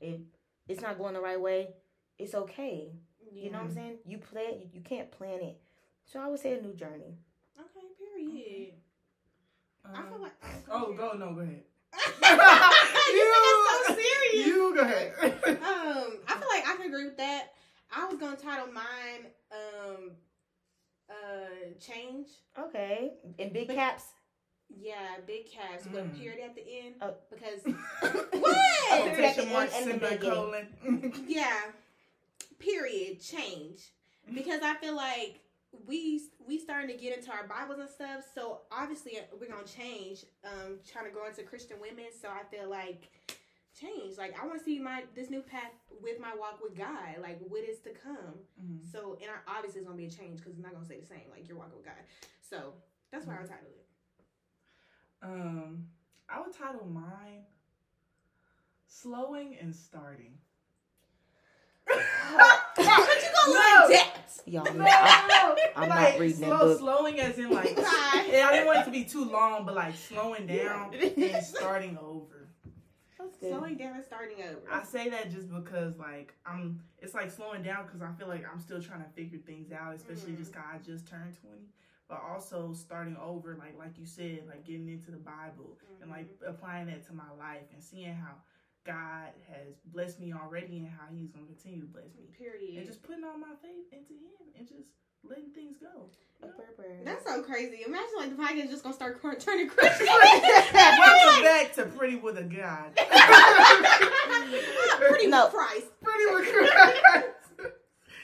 If 0.00 0.20
it's 0.68 0.80
not 0.82 0.98
going 0.98 1.14
the 1.14 1.20
right 1.20 1.40
way, 1.40 1.68
it's 2.18 2.34
okay. 2.34 2.92
You 3.32 3.50
know 3.50 3.58
what 3.58 3.68
I'm 3.68 3.74
saying? 3.74 3.96
You 4.04 4.18
plan 4.18 4.54
you, 4.60 4.68
you 4.74 4.80
can't 4.80 5.10
plan 5.10 5.40
it. 5.40 5.58
So 6.04 6.20
I 6.20 6.28
would 6.28 6.40
say 6.40 6.58
a 6.58 6.60
new 6.62 6.74
journey. 6.74 7.16
Okay, 7.58 7.86
period. 7.98 8.74
I 9.84 10.02
feel 10.02 10.14
Um, 10.16 10.22
like. 10.22 10.32
Oh, 10.70 10.92
go 10.92 11.12
no, 11.18 11.32
go 11.34 11.40
ahead. 11.40 11.62
you 13.12 13.34
said 13.34 13.86
so 13.86 13.94
serious. 13.94 14.46
You 14.46 14.74
go 14.74 14.80
ahead. 14.82 15.12
Um, 15.62 16.18
I 16.26 16.36
feel 16.38 16.48
like 16.48 16.66
I 16.66 16.76
can 16.76 16.86
agree 16.86 17.04
with 17.04 17.16
that. 17.18 17.52
I 17.94 18.06
was 18.06 18.16
gonna 18.18 18.36
title 18.36 18.72
mine 18.72 19.26
um 19.52 20.10
uh 21.10 21.74
change. 21.80 22.28
Okay. 22.58 23.12
In 23.38 23.52
big 23.52 23.66
But- 23.68 23.76
caps. 23.76 24.04
Yeah, 24.80 25.16
big 25.26 25.50
caps 25.50 25.84
with 25.86 26.04
Mm. 26.14 26.18
period 26.18 26.40
at 26.44 26.54
the 26.54 26.64
end 26.66 26.94
Oh. 27.00 27.14
because 27.30 27.60
What? 28.32 28.56
Quotation 29.14 29.44
And- 29.44 29.52
marks, 29.52 29.74
and 29.76 30.00
the 30.00 30.08
semicolon. 30.08 31.24
yeah, 31.28 31.60
period 32.58 33.20
change 33.20 33.92
because 34.34 34.60
I 34.62 34.74
feel 34.76 34.94
like 34.96 35.40
we 35.86 36.20
we 36.46 36.58
starting 36.58 36.88
to 36.94 37.02
get 37.02 37.16
into 37.16 37.30
our 37.30 37.46
Bibles 37.46 37.78
and 37.80 37.88
stuff. 37.88 38.24
So 38.34 38.60
obviously 38.70 39.18
uh, 39.18 39.22
we're 39.40 39.48
gonna 39.48 39.64
change. 39.66 40.24
Um, 40.44 40.78
trying 40.90 41.06
to 41.06 41.10
grow 41.10 41.26
into 41.26 41.42
Christian 41.44 41.78
women. 41.80 42.06
So 42.20 42.28
I 42.28 42.42
feel 42.54 42.68
like 42.68 43.10
change. 43.78 44.18
Like 44.18 44.36
I 44.40 44.46
want 44.46 44.58
to 44.58 44.64
see 44.64 44.78
my 44.78 45.04
this 45.14 45.30
new 45.30 45.40
path 45.42 45.72
with 46.02 46.20
my 46.20 46.34
walk 46.38 46.60
with 46.62 46.76
God. 46.76 47.16
Like 47.22 47.38
what 47.48 47.62
is 47.64 47.78
to 47.80 47.90
come. 47.90 48.34
Mhm. 48.62 48.90
So 48.92 49.16
and 49.20 49.30
I, 49.30 49.56
obviously 49.56 49.80
it's 49.80 49.86
gonna 49.88 49.96
be 49.98 50.06
a 50.06 50.10
change 50.10 50.38
because 50.40 50.52
it's 50.54 50.62
not 50.62 50.72
gonna 50.72 50.84
stay 50.84 51.00
the 51.00 51.06
same. 51.06 51.30
Like 51.30 51.48
you're 51.48 51.56
walking 51.56 51.76
with 51.76 51.86
God. 51.86 51.94
So 52.42 52.74
that's 53.10 53.26
why 53.26 53.34
I 53.34 53.38
titled 53.38 53.72
it. 53.76 53.81
Um, 55.22 55.86
I 56.28 56.40
would 56.40 56.52
title 56.56 56.86
mine 56.86 57.44
"Slowing 58.86 59.56
and 59.60 59.74
Starting." 59.74 60.38
But 61.86 61.96
you 62.76 62.84
gonna 62.84 63.52
No. 63.52 63.88
like 63.88 63.88
that? 63.90 64.18
Y'all, 64.46 64.72
No, 64.74 64.84
I, 64.88 65.26
no, 65.28 65.56
I'm 65.76 65.88
not 65.88 65.96
like, 65.96 66.18
reading 66.20 66.40
that 66.40 66.58
book. 66.58 66.78
Slowing 66.78 67.20
as 67.20 67.38
in 67.38 67.50
like, 67.50 67.76
yeah, 67.76 67.84
I 67.84 68.48
didn't 68.52 68.66
want 68.66 68.80
it 68.80 68.84
to 68.86 68.90
be 68.90 69.04
too 69.04 69.24
long, 69.24 69.64
but 69.64 69.74
like 69.74 69.94
slowing 69.96 70.46
down 70.46 70.94
and 71.16 71.44
starting 71.44 71.98
over. 71.98 72.48
Slowing 73.38 73.76
down 73.76 73.96
and 73.96 74.04
starting 74.04 74.36
over. 74.42 74.60
I 74.70 74.82
say 74.84 75.08
that 75.10 75.30
just 75.30 75.48
because 75.52 75.98
like 75.98 76.34
I'm, 76.46 76.80
it's 77.00 77.14
like 77.14 77.30
slowing 77.30 77.62
down 77.62 77.84
because 77.86 78.00
I 78.02 78.10
feel 78.18 78.28
like 78.28 78.44
I'm 78.50 78.60
still 78.60 78.80
trying 78.80 79.02
to 79.04 79.08
figure 79.10 79.38
things 79.38 79.70
out, 79.72 79.94
especially 79.94 80.32
Mhm. 80.32 80.38
just 80.38 80.52
'cause 80.52 80.62
I 80.74 80.78
just 80.78 81.06
turned 81.06 81.36
twenty. 81.40 81.66
But 82.08 82.20
also 82.28 82.72
starting 82.74 83.16
over, 83.16 83.56
like 83.58 83.76
like 83.78 83.96
you 83.98 84.04
said, 84.06 84.40
like 84.48 84.64
getting 84.66 84.88
into 84.88 85.10
the 85.10 85.16
Bible 85.16 85.78
and 86.00 86.10
like 86.10 86.26
Mm-hmm. 86.26 86.50
applying 86.50 86.86
that 86.86 87.04
to 87.06 87.12
my 87.14 87.30
life 87.38 87.64
and 87.72 87.82
seeing 87.82 88.12
how 88.14 88.34
God 88.84 89.28
has 89.48 89.76
blessed 89.86 90.20
me 90.20 90.32
already 90.34 90.78
and 90.78 90.88
how 90.88 91.06
He's 91.14 91.30
gonna 91.30 91.46
continue 91.46 91.80
to 91.80 91.86
bless 91.86 92.14
me. 92.18 92.24
period. 92.36 92.76
And 92.78 92.86
just 92.86 93.02
putting 93.02 93.24
all 93.24 93.38
my 93.38 93.54
faith 93.62 93.92
into 93.92 94.12
Him 94.14 94.52
and 94.58 94.66
just 94.68 94.88
letting 95.24 95.50
things 95.54 95.76
go. 95.78 96.10
you 96.42 96.48
know? 96.48 96.54
That's 97.04 97.24
so 97.24 97.42
crazy. 97.42 97.82
Imagine 97.86 98.10
like 98.18 98.30
the 98.36 98.42
podcast 98.42 98.68
just 98.70 98.82
gonna 98.82 98.94
start 98.94 99.20
cr- 99.20 99.34
turning 99.38 99.68
Christian. 99.68 100.06
Welcome 100.06 101.42
back 101.44 101.72
to 101.76 101.84
Pretty 101.86 102.16
with 102.16 102.36
a 102.38 102.42
God. 102.42 102.96
Pretty 105.08 105.28
No. 105.28 105.44
with 105.46 105.54
Christ. 105.54 105.86
Pretty 106.02 106.34
with 106.34 106.52
Christ. 106.52 107.26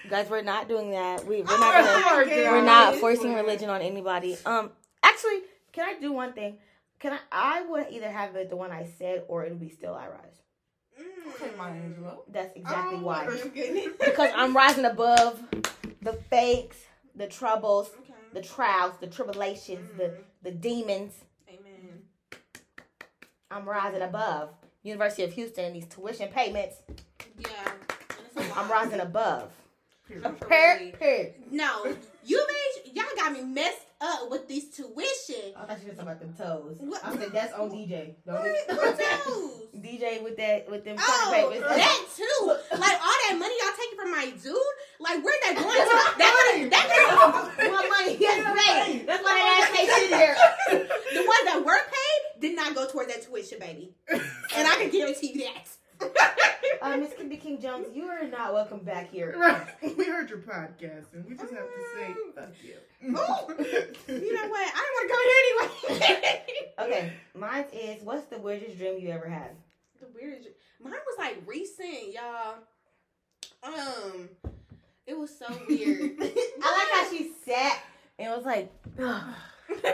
Guys, 0.08 0.28
we're 0.30 0.42
not 0.42 0.68
doing 0.68 0.90
that. 0.92 1.26
We, 1.26 1.42
we're 1.42 1.58
not 1.58 1.84
gonna. 1.84 2.26
We're 2.50 2.62
not 2.62 2.94
forcing 2.96 3.34
religion 3.34 3.68
on 3.70 3.80
anybody. 3.82 4.36
Um, 4.46 4.70
actually, 5.02 5.40
can 5.72 5.88
I 5.88 6.00
do 6.00 6.12
one 6.12 6.32
thing? 6.32 6.58
Can 6.98 7.12
I? 7.12 7.18
I 7.30 7.62
would 7.66 7.86
either 7.90 8.10
have 8.10 8.34
it 8.36 8.50
the 8.50 8.56
one 8.56 8.70
I 8.70 8.88
said, 8.98 9.24
or 9.28 9.44
it'll 9.44 9.58
be 9.58 9.68
still 9.68 9.94
I 9.94 10.08
rise. 10.08 10.42
Mm. 11.00 11.32
Okay, 11.34 11.50
Maya 11.56 11.72
Angelou. 11.74 12.18
That's 12.28 12.56
exactly 12.56 12.98
why. 12.98 13.28
Because 14.04 14.30
I'm 14.34 14.56
rising 14.56 14.84
above 14.84 15.42
the 16.02 16.14
fakes, 16.30 16.78
the 17.14 17.26
troubles, 17.26 17.90
okay. 18.00 18.14
the 18.32 18.42
trials, 18.42 18.94
the 19.00 19.06
tribulations, 19.06 19.88
the 19.96 20.04
Mm. 20.04 20.16
the 20.42 20.50
demons. 20.52 21.14
Amen. 21.48 22.02
I'm 23.50 23.68
rising 23.68 24.02
above. 24.02 24.50
University 24.82 25.22
of 25.24 25.32
Houston 25.34 25.64
and 25.66 25.74
these 25.74 25.86
tuition 25.86 26.28
payments. 26.28 26.76
Yeah. 27.38 27.48
And 27.66 28.26
it's 28.26 28.36
a 28.36 28.40
lot. 28.48 28.56
I'm 28.56 28.70
rising 28.70 29.00
above. 29.00 29.52
Period. 30.08 30.24
No, 30.24 30.32
for 30.34 30.46
Period. 30.46 30.80
really. 30.80 30.92
Period. 30.92 31.34
No, 31.50 31.94
you 32.24 32.38
bitch, 32.50 32.94
y'all 32.96 33.04
got 33.16 33.32
me 33.32 33.42
messed 33.42 33.78
up 34.00 34.30
with 34.30 34.48
this 34.48 34.68
tuition. 34.70 35.52
I 35.56 35.64
thought 35.66 35.78
you 35.82 35.88
were 35.88 35.94
talking 35.94 36.00
about 36.00 36.20
them 36.20 36.34
toes. 36.38 36.76
What? 36.80 37.04
I 37.04 37.16
said 37.16 37.32
that's 37.32 37.52
on 37.52 37.70
DJ. 37.70 38.14
Don't 38.26 38.34
What? 38.36 38.68
What 38.68 38.98
toes? 39.24 39.52
DJ 39.76 40.22
with 40.22 40.36
that 40.38 40.70
with 40.70 40.84
them 40.84 40.96
Oh, 40.98 41.30
papers. 41.32 41.60
that 41.68 42.04
too. 42.16 42.46
Like 42.46 42.98
all 43.02 43.16
that 43.28 43.36
money 43.38 43.54
y'all 43.62 43.74
taking 43.78 43.98
from 43.98 44.10
my 44.10 44.30
dude. 44.42 44.56
Like 45.00 45.22
where's 45.24 45.40
that 45.44 45.54
going 45.56 45.76
to? 45.76 46.18
That 46.18 46.52
money, 46.54 46.68
that 46.70 47.56
money, 47.58 47.70
What 47.70 47.88
money? 48.06 48.16
Yes, 48.18 48.88
babe. 48.96 49.06
That's 49.06 49.22
why 49.22 49.34
that 49.34 49.70
ass 49.70 49.78
ain't 49.78 49.90
shit 49.90 50.18
here. 50.18 50.36
the 51.12 51.26
ones 51.26 51.44
that 51.46 51.62
were 51.64 51.78
paid 51.78 52.40
did 52.40 52.56
not 52.56 52.74
go 52.74 52.86
towards 52.88 53.12
that 53.12 53.22
tuition, 53.22 53.58
baby. 53.58 53.92
And 54.10 54.66
I 54.68 54.76
can 54.76 54.90
guarantee 54.90 55.32
you 55.34 55.42
that. 55.44 55.66
Uh, 56.80 56.96
Miss 56.96 57.12
Kimby 57.12 57.40
King 57.40 57.60
Jones, 57.60 57.88
you 57.92 58.04
are 58.04 58.24
not 58.24 58.52
welcome 58.54 58.78
back 58.80 59.10
here. 59.10 59.34
Right. 59.36 59.66
We 59.96 60.04
heard 60.04 60.30
your 60.30 60.38
podcast 60.38 61.12
and 61.12 61.24
we 61.28 61.34
just 61.34 61.52
have 61.52 61.64
to 61.64 61.82
say 61.96 62.14
fuck 62.34 62.54
you. 62.62 62.74
You 63.02 64.34
know 64.34 64.48
what? 64.48 64.72
I 64.74 64.86
don't 64.86 64.94
want 64.94 65.04
to 65.04 65.14
go 65.14 65.18
here 65.24 65.98
anyway. 65.98 66.44
Okay, 66.80 67.12
mine 67.34 67.64
is 67.72 68.02
what's 68.04 68.26
the 68.26 68.38
weirdest 68.38 68.78
dream 68.78 68.98
you 69.00 69.10
ever 69.10 69.28
had? 69.28 69.50
the 70.00 70.06
weirdest. 70.14 70.48
Mine 70.80 70.92
was 70.92 71.18
like 71.18 71.42
recent, 71.46 72.12
y'all. 72.14 72.54
Um, 73.62 74.28
it 75.06 75.18
was 75.18 75.36
so 75.36 75.46
weird. 75.68 76.12
I 76.20 76.24
like 76.24 76.90
how 76.92 77.10
she 77.10 77.32
sat 77.44 77.80
and 78.18 78.30
was 78.30 78.44
like, 78.44 78.72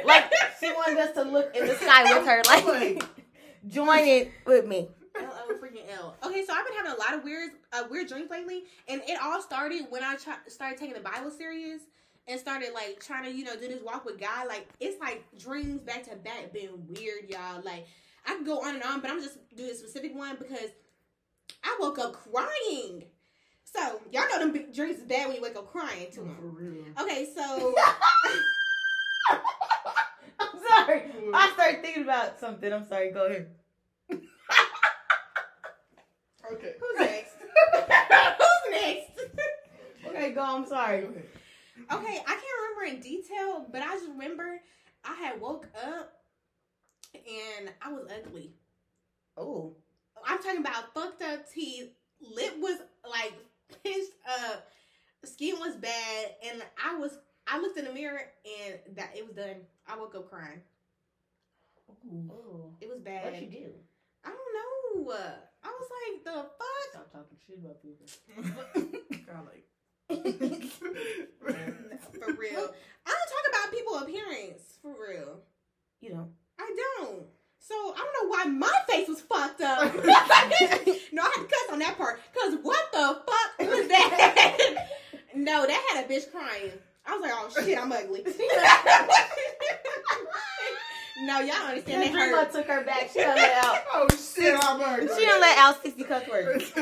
like 0.05 0.33
she 0.61 0.67
wanted 0.73 0.99
us 0.99 1.13
to 1.15 1.23
look 1.23 1.57
in 1.57 1.67
the 1.67 1.75
sky 1.75 2.15
with 2.15 2.27
her, 2.27 2.43
like 2.47 3.03
join 3.67 4.01
it 4.07 4.31
with 4.47 4.67
me. 4.67 4.89
L 5.21 5.35
O 5.49 5.55
freaking 5.55 5.89
L. 5.91 6.17
Okay, 6.25 6.45
so 6.45 6.53
I've 6.53 6.67
been 6.67 6.75
having 6.77 6.93
a 6.93 6.97
lot 6.97 7.15
of 7.15 7.25
weird, 7.25 7.51
uh, 7.73 7.85
weird 7.91 8.09
dreams 8.09 8.31
lately, 8.31 8.65
and 8.89 9.01
it 9.07 9.19
all 9.23 9.41
started 9.41 9.87
when 9.91 10.03
I 10.03 10.17
try- 10.17 10.37
started 10.49 10.79
taking 10.79 10.95
the 10.95 11.01
Bible 11.01 11.31
serious 11.31 11.83
and 12.27 12.41
started 12.41 12.71
like 12.75 13.01
trying 13.05 13.25
to, 13.25 13.31
you 13.33 13.45
know, 13.45 13.55
do 13.55 13.69
this 13.69 13.83
walk 13.83 14.05
with 14.05 14.19
God. 14.19 14.49
Like 14.49 14.67
it's 14.81 15.01
like 15.01 15.25
dreams 15.39 15.83
back 15.83 16.05
to 16.05 16.17
back 16.17 16.53
being 16.53 16.71
weird, 16.89 17.29
y'all. 17.29 17.63
Like 17.63 17.87
I 18.27 18.35
can 18.35 18.45
go 18.45 18.61
on 18.61 18.75
and 18.75 18.83
on, 18.83 19.01
but 19.01 19.11
I'm 19.11 19.21
just 19.23 19.39
doing 19.55 19.71
a 19.71 19.75
specific 19.75 20.15
one 20.15 20.37
because 20.37 20.71
I 21.63 21.77
woke 21.81 21.99
up 21.99 22.15
crying. 22.15 23.05
So 23.65 24.01
y'all 24.13 24.29
know 24.31 24.39
them 24.39 24.53
big 24.53 24.73
dreams 24.75 24.99
is 24.99 25.05
bad 25.05 25.27
when 25.27 25.37
you 25.37 25.43
wake 25.43 25.57
up 25.57 25.71
crying 25.71 26.07
too 26.13 26.29
For 26.41 26.47
real. 26.47 26.85
Okay, 27.01 27.29
so 27.35 27.75
I'm 30.39 30.59
sorry. 30.69 31.03
I 31.33 31.51
started 31.55 31.83
thinking 31.83 32.05
about 32.05 32.39
something. 32.39 32.73
I'm 32.73 32.87
sorry. 32.89 33.11
Go 33.11 33.27
ahead. 33.27 33.49
Okay. 36.53 36.75
who's 36.79 37.01
next? 37.01 37.35
who's 38.39 38.71
next? 38.71 39.11
Okay, 40.07 40.33
go. 40.33 40.43
I'm 40.43 40.67
sorry. 40.67 41.01
Go. 41.01 41.09
Okay, 41.09 42.19
I 42.19 42.25
can't 42.25 42.79
remember 42.79 42.97
in 42.97 43.01
detail, 43.01 43.67
but 43.73 43.83
I 43.83 43.95
just 43.95 44.09
remember 44.09 44.61
I 45.05 45.15
had 45.15 45.41
woke 45.41 45.67
up 45.75 46.13
and 47.15 47.71
I 47.83 47.93
was 47.93 48.07
ugly. 48.15 48.53
Oh, 49.37 49.75
I'm 50.27 50.39
talking 50.39 50.61
about 50.61 50.95
fucked 50.95 51.23
up 51.23 51.51
teeth, 51.51 51.91
lip 52.21 52.55
was 52.59 52.79
like 53.11 53.35
pinched 53.83 54.13
up, 54.43 54.69
skin 55.25 55.57
was 55.59 55.75
bad, 55.77 56.35
and 56.49 56.63
I 56.83 56.97
was 56.97 57.19
I 57.47 57.59
looked 57.59 57.79
in 57.79 57.87
the 57.87 57.93
mirror 57.93 58.21
and 58.45 58.97
that 58.97 59.17
it 59.17 59.27
was 59.27 59.35
done. 59.35 59.57
I 59.89 59.99
woke 59.99 60.15
up 60.15 60.31
crying. 60.31 60.61
Ooh. 61.91 62.31
oh. 62.31 62.71
It 62.81 62.89
was 62.89 63.01
bad. 63.01 63.25
What'd 63.25 63.41
you 63.41 63.49
do? 63.49 63.71
I 64.25 64.29
don't 64.29 65.07
know. 65.07 65.17
I 65.65 65.69
was 65.69 65.89
like, 65.91 66.25
the 66.25 66.47
fuck? 66.59 66.89
Stop 66.91 67.13
talking 67.13 67.39
shit 67.47 67.59
about 67.59 67.81
people. 67.83 68.07
God, 69.27 69.47
like. 69.49 69.65
For 71.41 72.33
real. 72.33 72.75
I 73.07 73.11
don't 73.11 73.31
talk 73.33 73.47
about 73.49 73.73
people 73.73 73.99
appearance. 73.99 74.79
For 74.83 74.95
real. 75.09 75.41
You 76.01 76.11
know. 76.15 76.29
I 76.59 76.77
don't. 76.99 77.27
So 77.59 77.75
I 77.75 77.97
don't 77.97 78.15
know 78.21 78.29
why 78.37 78.45
my 78.45 78.79
face 78.89 79.09
was 79.09 79.21
fucked 79.23 79.63
up. 79.63 79.95
no, 80.05 81.23
I 81.23 81.31
had 81.35 81.43
to 81.43 81.45
cuss 81.45 81.73
on 81.73 81.79
that 81.79 81.97
part. 81.97 82.21
Cause 82.35 82.59
what 82.63 82.93
the 82.93 83.19
fuck 83.27 83.59
was 83.71 83.89
that? 83.89 84.87
no, 85.35 85.67
that 85.67 85.93
had 85.93 86.05
a 86.05 86.09
bitch 86.09 86.31
crying. 86.31 86.73
I 87.07 87.17
was 87.17 87.23
like, 87.23 87.33
oh 87.35 87.65
shit, 87.65 87.79
I'm 87.79 87.91
ugly. 87.93 88.23
No, 91.27 91.39
y'all 91.41 91.47
don't 91.55 91.69
understand 91.69 92.03
that 92.03 92.13
Grandma 92.13 92.37
hurt. 92.39 92.53
took 92.53 92.67
her 92.67 92.85
back. 92.85 93.11
She 93.13 93.19
don't 93.21 93.37
let 93.37 93.65
out. 93.65 93.77
oh 93.95 94.09
shit, 94.11 94.55
I'm 94.63 94.81
hurt. 94.81 95.01
She 95.19 95.25
don't 95.27 95.41
let 95.41 95.59
out 95.59 95.83
sixty 95.83 96.05
cuss 96.05 96.27
words. 96.29 96.73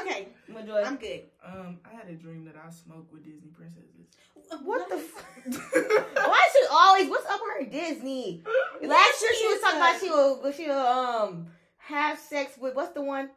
Okay, 0.00 0.28
Enjoy. 0.48 0.82
I'm 0.82 0.96
good. 0.96 1.22
um, 1.44 1.78
I 1.84 1.96
had 1.96 2.08
a 2.08 2.14
dream 2.14 2.44
that 2.44 2.54
I 2.56 2.70
smoked 2.70 3.12
with 3.12 3.24
Disney 3.24 3.48
princesses. 3.50 4.06
What 4.64 4.88
the? 4.88 4.96
F- 4.96 5.24
Why 6.26 6.48
she 6.52 6.66
always? 6.70 7.08
What's 7.08 7.26
up 7.26 7.40
with 7.42 7.66
her 7.66 7.70
Disney? 7.70 8.42
Last 8.82 9.22
year 9.22 9.30
she 9.38 9.46
was 9.48 9.60
talking 9.60 9.78
about 9.78 10.00
she 10.00 10.10
will 10.10 10.52
she 10.52 10.66
will 10.68 10.78
um 10.86 11.46
have 11.78 12.18
sex 12.18 12.56
with 12.58 12.74
what's 12.74 12.92
the 12.92 13.02
one? 13.02 13.30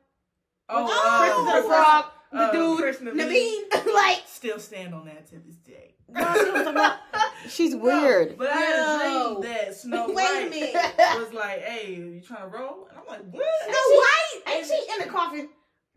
oh, 0.70 0.86
Oh, 0.90 1.44
Princess 1.44 1.58
of 1.58 1.64
the 1.64 1.70
Frog, 1.70 2.06
the 2.34 2.40
uh, 2.40 2.52
dude. 2.52 2.80
Prince 2.80 2.98
Naveen. 2.98 3.86
like 3.94 4.22
Still 4.28 4.60
stand 4.60 4.94
on 4.94 5.06
that 5.06 5.28
to 5.30 5.36
this 5.40 5.56
day. 5.58 5.94
no, 6.10 6.22
she 6.34 6.40
was 6.52 6.64
talking 6.64 6.68
about. 6.70 6.98
She's 7.50 7.74
No, 7.74 7.80
weird. 7.84 8.38
but 8.38 8.50
I 8.50 8.56
had 8.56 8.76
a 8.76 8.78
No. 8.82 9.42
dream 9.42 9.54
that 9.54 9.76
Snow 9.76 10.06
Wait 10.10 10.12
a 10.12 10.16
White 10.16 10.50
minute. 10.50 10.76
was 11.20 11.34
like, 11.34 11.60
"Hey, 11.62 11.96
you 11.96 12.22
trying 12.26 12.50
to 12.52 12.58
roll?" 12.58 12.88
And 12.90 12.98
I'm 13.00 13.06
like, 13.08 13.22
"What?" 13.32 13.44
Snow 13.66 13.86
White. 13.98 14.42
Ain't 14.56 14.68
she 14.68 14.80
in 14.94 15.00
the 15.08 15.12
coffin? 15.14 15.50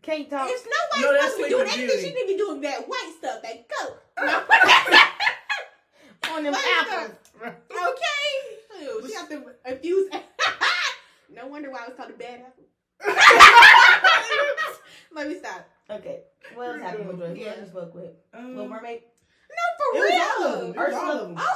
Can't 0.02 0.28
talk. 0.30 0.48
If 0.50 0.60
Snow 0.60 0.70
No, 1.00 1.08
White's 1.08 1.20
that's 1.22 1.34
supposed 1.34 1.36
to 1.36 1.42
be 1.44 1.48
doing 1.50 1.68
anything, 1.68 1.86
Beauty. 1.86 2.02
she 2.02 2.10
need 2.14 2.22
to 2.22 2.26
be 2.28 2.36
doing 2.36 2.60
that 2.62 2.88
white 2.88 3.12
stuff, 3.18 3.42
that 3.42 3.68
coke. 3.68 4.02
on 6.32 6.42
them 6.44 6.52
White 6.52 6.76
apples. 6.80 7.10
stuff. 7.38 7.54
Okay. 7.70 8.84
Ew, 8.84 9.02
she 9.06 9.12
got 9.14 9.28
the 9.28 9.36
infused. 9.66 10.12
no 11.34 11.46
wonder 11.46 11.70
why 11.70 11.78
I 11.84 11.88
was 11.88 11.96
called 11.96 12.10
a 12.10 12.14
bad 12.14 12.40
apple. 12.46 12.64
Let 15.12 15.28
me 15.28 15.34
stop. 15.38 15.68
Okay. 15.90 16.20
What 16.54 16.68
else 16.70 16.80
happened 16.82 17.08
with 17.08 17.18
Joyce? 17.18 17.36
Yeah. 17.38 17.46
What 17.46 17.58
else 17.58 17.66
you 17.66 17.70
spoke 17.70 17.94
with? 17.94 18.10
Um, 18.34 18.48
Little 18.56 18.68
Mermaid? 18.68 19.00
No, 19.46 19.64
for 19.78 19.86
It 19.98 20.02
real. 20.02 20.10
was 20.10 20.20
all 20.26 20.42
of 20.46 20.50
them. 20.60 20.70
It 20.70 20.76
all 20.78 20.84
Ursula- 20.86 21.14
of 21.14 21.18
them. 21.28 21.36
All 21.38 21.44
of 21.44 21.46
them 21.46 21.52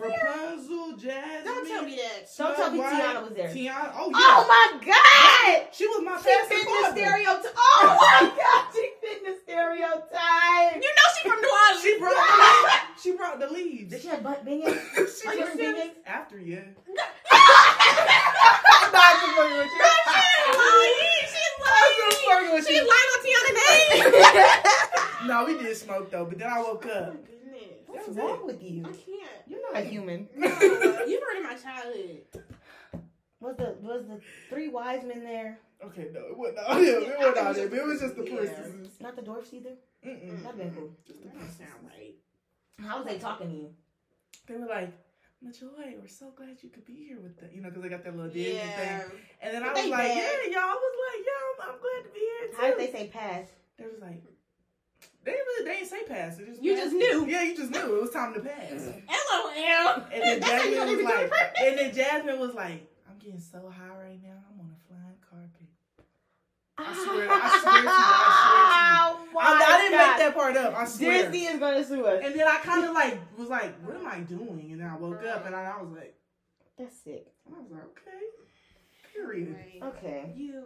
Rapunzel, 0.00 0.96
Jasmine. 0.96 1.44
Don't 1.44 1.66
tell 1.68 1.82
me 1.84 1.94
that. 1.96 2.26
Don't 2.38 2.56
tell 2.56 2.70
me 2.70 2.78
White, 2.78 2.92
Tiana 2.92 3.20
was 3.22 3.32
there. 3.36 3.48
Tiana. 3.48 3.90
Oh 3.94 4.08
yeah. 4.08 4.16
Oh 4.16 4.44
my 4.48 4.66
god! 4.80 5.66
She 5.72 5.86
was 5.86 6.00
my 6.04 6.16
favorite. 6.16 6.48
She 6.48 6.54
fit 6.56 6.64
the 6.64 6.90
stereotype. 6.92 7.54
Oh 7.56 7.84
my 8.00 8.20
god, 8.32 8.64
she 8.72 8.84
fit 9.00 9.18
the 9.24 9.34
stereotype. 9.44 10.76
You 10.76 10.80
know 10.88 11.08
she 11.16 11.22
from 11.28 11.38
New 11.40 11.52
Orleans. 11.52 11.82
She 11.84 11.92
brought 11.98 12.16
the 12.20 12.24
lead. 12.32 12.80
She 13.02 13.10
brought 13.12 13.38
the 13.40 13.48
leads. 13.50 13.90
Did 13.92 14.00
she 14.02 14.08
have 14.08 14.22
butt 14.22 14.42
banging? 14.44 14.72
she 14.96 15.28
Are 15.28 15.34
you 15.34 15.44
was 15.44 15.56
banging? 15.56 15.90
after 16.06 16.38
yeah. 16.40 16.64
She's 16.64 16.72
lying. 18.92 19.20
She's 22.64 22.80
lying 22.80 22.88
on 22.88 23.20
Tiana's 23.20 23.20
name. 23.23 23.23
No, 25.26 25.44
we 25.46 25.56
did 25.58 25.76
smoke 25.76 26.10
though, 26.10 26.26
but 26.26 26.38
then 26.38 26.48
I 26.52 26.60
woke 26.60 26.84
up. 26.86 27.14
Oh, 27.14 27.16
What's 27.86 28.08
was 28.08 28.16
wrong 28.16 28.40
it. 28.40 28.46
with 28.46 28.62
you? 28.62 28.82
I 28.84 28.88
can't. 28.88 29.30
You're 29.46 29.62
not 29.72 29.80
a 29.82 29.84
human. 29.86 30.28
No, 30.36 30.48
you 30.48 31.20
ruined 31.26 31.44
my 31.48 31.54
childhood. 31.54 32.22
Was 33.40 33.56
the 33.56 33.76
was 33.80 34.04
the 34.08 34.20
three 34.50 34.68
wise 34.68 35.02
men 35.04 35.22
there? 35.24 35.58
Okay, 35.84 36.08
no, 36.12 36.20
it 36.26 36.36
wasn't 36.36 36.58
all 36.58 36.74
them. 36.74 36.84
It 36.84 37.18
wasn't 37.18 37.38
all 37.46 37.54
them. 37.54 37.72
It 37.74 37.84
was 37.86 38.00
just 38.00 38.16
the 38.16 38.24
Yeah. 38.24 38.36
princesses. 38.36 39.00
Not 39.00 39.16
the 39.16 39.22
dwarfs 39.22 39.52
either. 39.54 39.70
Mm-mm. 40.06 40.42
That'd 40.42 40.58
been 40.58 40.74
cool. 40.74 40.90
That 41.06 41.34
don't 41.38 41.50
sound 41.50 41.70
right. 41.84 42.14
How 42.86 42.98
was 42.98 43.06
they 43.06 43.18
talking 43.18 43.48
to 43.48 43.54
you? 43.54 43.70
They 44.46 44.56
were 44.56 44.66
like, 44.66 44.92
Majoy, 45.44 46.00
we're 46.00 46.08
so 46.08 46.32
glad 46.36 46.56
you 46.62 46.68
could 46.70 46.84
be 46.86 46.94
here 47.08 47.18
with 47.20 47.38
the, 47.38 47.54
you 47.54 47.60
know, 47.62 47.68
because 47.68 47.82
they 47.82 47.88
got 47.88 48.04
that 48.04 48.14
little 48.16 48.30
Disney 48.30 48.54
Yeah. 48.56 49.00
thing. 49.00 49.18
And 49.42 49.54
then 49.54 49.62
I 49.62 49.72
was 49.72 49.88
like, 49.90 49.90
bad. 49.90 50.16
yeah, 50.16 50.50
y'all. 50.52 50.70
I 50.70 50.74
was 50.74 50.96
like, 51.06 51.26
yeah, 51.26 51.64
I'm, 51.64 51.74
I'm 51.74 51.80
glad 51.80 52.02
to 52.08 52.14
be 52.14 52.20
here 52.20 52.48
too. 52.50 52.56
How 52.60 52.66
did 52.70 52.78
they 52.78 52.92
say 52.98 53.06
pass? 53.08 53.46
They 53.78 53.84
was 53.86 54.00
like, 54.00 54.22
they 55.24 55.32
didn't 55.32 55.46
really, 55.46 55.64
they 55.64 55.74
didn't 55.78 55.88
say 55.90 56.02
pass. 56.04 56.36
They 56.36 56.44
just 56.44 56.62
You 56.62 56.74
passed 56.74 56.84
just 56.86 56.96
knew. 56.96 57.26
Yeah, 57.26 57.42
you 57.42 57.56
just 57.56 57.70
knew 57.70 57.96
it 57.96 58.00
was 58.02 58.10
time 58.10 58.34
to 58.34 58.40
pass. 58.40 58.70
LOL. 58.72 60.04
And 60.12 60.22
then 60.22 60.40
That's 60.40 60.52
how 60.52 60.68
you 60.68 60.74
Jasmine 60.76 60.96
was 60.96 61.04
like, 61.04 61.32
and 61.60 61.78
then 61.78 61.94
Jasmine 61.94 62.38
was 62.40 62.54
like, 62.54 62.90
I'm 63.10 63.18
getting 63.18 63.40
so 63.40 63.68
high 63.68 63.96
right 63.96 64.20
now. 64.22 64.36
I'm 64.50 64.60
on 64.60 64.70
a 64.70 64.78
flying 64.88 65.18
carpet. 65.28 65.68
I 66.76 66.92
swear, 66.92 67.28
I 67.30 67.58
swear 67.62 67.72
to 67.74 67.82
you, 67.82 67.88
I 67.88 69.10
Oh 69.10 69.26
swear 69.30 69.44
to 69.44 69.50
you. 69.50 69.64
I, 69.64 69.74
I 69.74 69.78
didn't 69.78 69.98
God. 69.98 70.08
make 70.08 70.18
that 70.18 70.34
part 70.34 70.56
up. 70.56 70.74
I 70.76 70.84
swear. 70.86 71.22
Disney 71.22 71.44
is 71.46 71.58
gonna 71.60 71.84
sue 71.84 72.04
us. 72.06 72.22
And 72.24 72.34
then 72.34 72.46
I 72.48 72.56
kind 72.58 72.84
of 72.84 72.92
like 72.92 73.18
was 73.38 73.48
like, 73.48 73.74
what 73.86 73.96
am 73.96 74.06
I 74.06 74.20
doing? 74.20 74.68
And 74.72 74.80
then 74.80 74.88
I 74.88 74.96
woke 74.96 75.24
up 75.24 75.46
and 75.46 75.54
I, 75.54 75.72
I 75.78 75.82
was 75.82 75.92
like, 75.92 76.14
That's 76.78 76.96
sick. 77.02 77.26
I 77.48 77.60
was 77.60 77.70
like, 77.70 77.82
okay, 77.84 78.24
period. 79.14 79.54
Right. 79.56 79.94
Okay. 79.96 80.32
You 80.36 80.64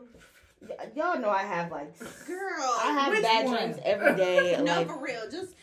Y- 0.60 0.74
y'all 0.96 1.18
know 1.18 1.30
I 1.30 1.42
have 1.42 1.70
like 1.70 1.98
girl. 2.26 2.76
I 2.82 2.92
have 2.92 3.22
bad 3.22 3.46
one? 3.46 3.56
dreams 3.56 3.78
every 3.84 4.14
day. 4.16 4.56
no, 4.62 4.78
like, 4.78 4.86
for 4.88 4.98
real. 4.98 5.22
Just 5.30 5.54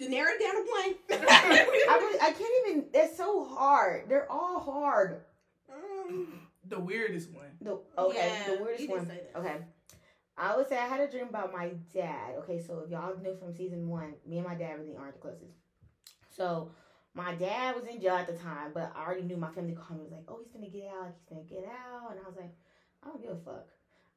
narrow 0.00 0.30
it 0.30 0.40
down 0.40 0.54
to 0.54 0.70
one. 0.70 1.26
I, 1.30 1.98
really, 1.98 2.20
I 2.20 2.32
can't 2.32 2.68
even. 2.68 2.84
It's 2.92 3.16
so 3.16 3.44
hard. 3.44 4.08
They're 4.08 4.30
all 4.30 4.60
hard. 4.60 5.22
Mm. 5.70 6.26
The 6.68 6.80
weirdest 6.80 7.30
one. 7.30 7.46
The 7.60 7.78
okay, 7.98 8.16
Yeah, 8.16 8.54
the 8.54 8.62
weirdest 8.62 8.88
one. 8.88 9.10
Okay, 9.36 9.56
I 10.36 10.56
would 10.56 10.68
say 10.68 10.78
I 10.78 10.86
had 10.86 11.00
a 11.00 11.10
dream 11.10 11.28
about 11.28 11.52
my 11.52 11.70
dad. 11.92 12.36
Okay, 12.38 12.60
so 12.60 12.80
if 12.84 12.90
y'all 12.90 13.16
knew 13.22 13.36
from 13.36 13.52
season 13.52 13.88
one, 13.88 14.14
me 14.26 14.38
and 14.38 14.46
my 14.46 14.54
dad 14.54 14.78
really 14.78 14.96
aren't 14.96 15.14
the 15.14 15.20
closest. 15.20 15.52
So 16.30 16.70
my 17.14 17.34
dad 17.34 17.76
was 17.76 17.86
in 17.86 18.00
jail 18.00 18.14
at 18.14 18.26
the 18.26 18.32
time, 18.32 18.72
but 18.72 18.92
I 18.96 19.04
already 19.04 19.22
knew 19.22 19.36
my 19.36 19.50
family 19.50 19.74
called 19.74 19.98
me 19.98 20.04
was 20.04 20.12
like, 20.12 20.24
"Oh, 20.28 20.40
he's 20.42 20.52
gonna 20.52 20.70
get 20.70 20.90
out. 20.92 21.12
He's 21.12 21.28
gonna 21.28 21.44
get 21.44 21.68
out," 21.68 22.10
and 22.12 22.20
I 22.20 22.26
was 22.26 22.36
like, 22.36 22.54
"I 23.02 23.08
don't 23.08 23.22
give 23.22 23.32
a 23.32 23.36
fuck." 23.36 23.68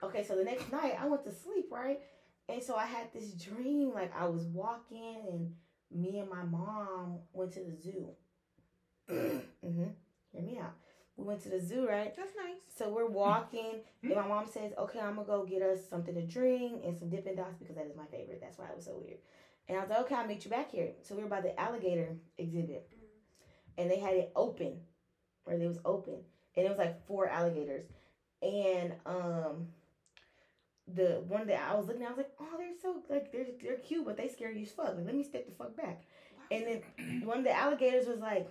Okay, 0.03 0.23
so 0.23 0.35
the 0.35 0.43
next 0.43 0.71
night 0.71 0.97
I 0.99 1.07
went 1.07 1.23
to 1.25 1.31
sleep, 1.31 1.67
right? 1.71 1.99
And 2.49 2.61
so 2.61 2.75
I 2.75 2.85
had 2.85 3.11
this 3.13 3.31
dream, 3.31 3.93
like 3.93 4.13
I 4.17 4.25
was 4.27 4.43
walking, 4.43 5.25
and 5.29 5.53
me 5.91 6.19
and 6.19 6.29
my 6.29 6.43
mom 6.43 7.19
went 7.33 7.53
to 7.53 7.59
the 7.59 7.75
zoo. 7.75 8.09
mm-hmm. 9.09 9.83
Hear 10.31 10.41
me 10.41 10.59
out. 10.59 10.73
We 11.17 11.25
went 11.25 11.41
to 11.43 11.49
the 11.49 11.59
zoo, 11.59 11.87
right? 11.87 12.15
That's 12.15 12.33
nice. 12.35 12.59
So 12.75 12.89
we're 12.89 13.07
walking, 13.07 13.81
and 14.03 14.15
my 14.15 14.27
mom 14.27 14.45
says, 14.45 14.71
"Okay, 14.77 14.99
I'm 14.99 15.15
gonna 15.15 15.27
go 15.27 15.45
get 15.45 15.63
us 15.63 15.79
something 15.89 16.13
to 16.13 16.21
drink 16.21 16.83
and 16.85 16.95
some 16.95 17.09
Dippin' 17.09 17.35
Dots 17.35 17.57
because 17.57 17.75
that 17.75 17.87
is 17.87 17.95
my 17.95 18.05
favorite. 18.05 18.39
That's 18.39 18.57
why 18.57 18.65
it 18.67 18.75
was 18.75 18.85
so 18.85 18.97
weird." 19.03 19.17
And 19.67 19.77
I 19.77 19.81
was 19.81 19.89
like, 19.89 19.99
"Okay, 20.01 20.15
I'll 20.15 20.27
meet 20.27 20.45
you 20.45 20.51
back 20.51 20.69
here." 20.71 20.91
So 21.01 21.15
we 21.15 21.23
were 21.23 21.29
by 21.29 21.41
the 21.41 21.59
alligator 21.59 22.17
exhibit, 22.37 22.87
and 23.77 23.89
they 23.89 23.97
had 23.97 24.13
it 24.13 24.31
open, 24.35 24.79
or 25.45 25.53
it 25.53 25.67
was 25.67 25.79
open, 25.85 26.23
and 26.55 26.65
it 26.65 26.69
was 26.69 26.77
like 26.77 27.03
four 27.07 27.27
alligators, 27.27 27.87
and 28.43 28.93
um, 29.07 29.69
the 30.93 31.21
one 31.27 31.47
that 31.47 31.61
I 31.69 31.75
was 31.75 31.87
looking 31.87 32.03
at, 32.03 32.09
I 32.09 32.11
was 32.11 32.17
like, 32.17 32.31
"Oh, 32.39 32.57
they're 32.57 32.73
so 32.81 33.01
like 33.09 33.31
they're 33.31 33.45
they're 33.61 33.77
cute, 33.77 34.05
but 34.05 34.17
they 34.17 34.27
scare 34.27 34.51
you 34.51 34.63
as 34.63 34.71
fuck. 34.71 34.95
Like, 34.95 35.05
let 35.05 35.15
me 35.15 35.23
step 35.23 35.45
the 35.45 35.51
fuck 35.53 35.75
back." 35.75 36.03
And 36.49 36.65
then 36.65 37.21
one 37.25 37.39
of 37.39 37.43
the 37.43 37.51
alligators 37.51 38.07
was 38.07 38.19
like, 38.19 38.47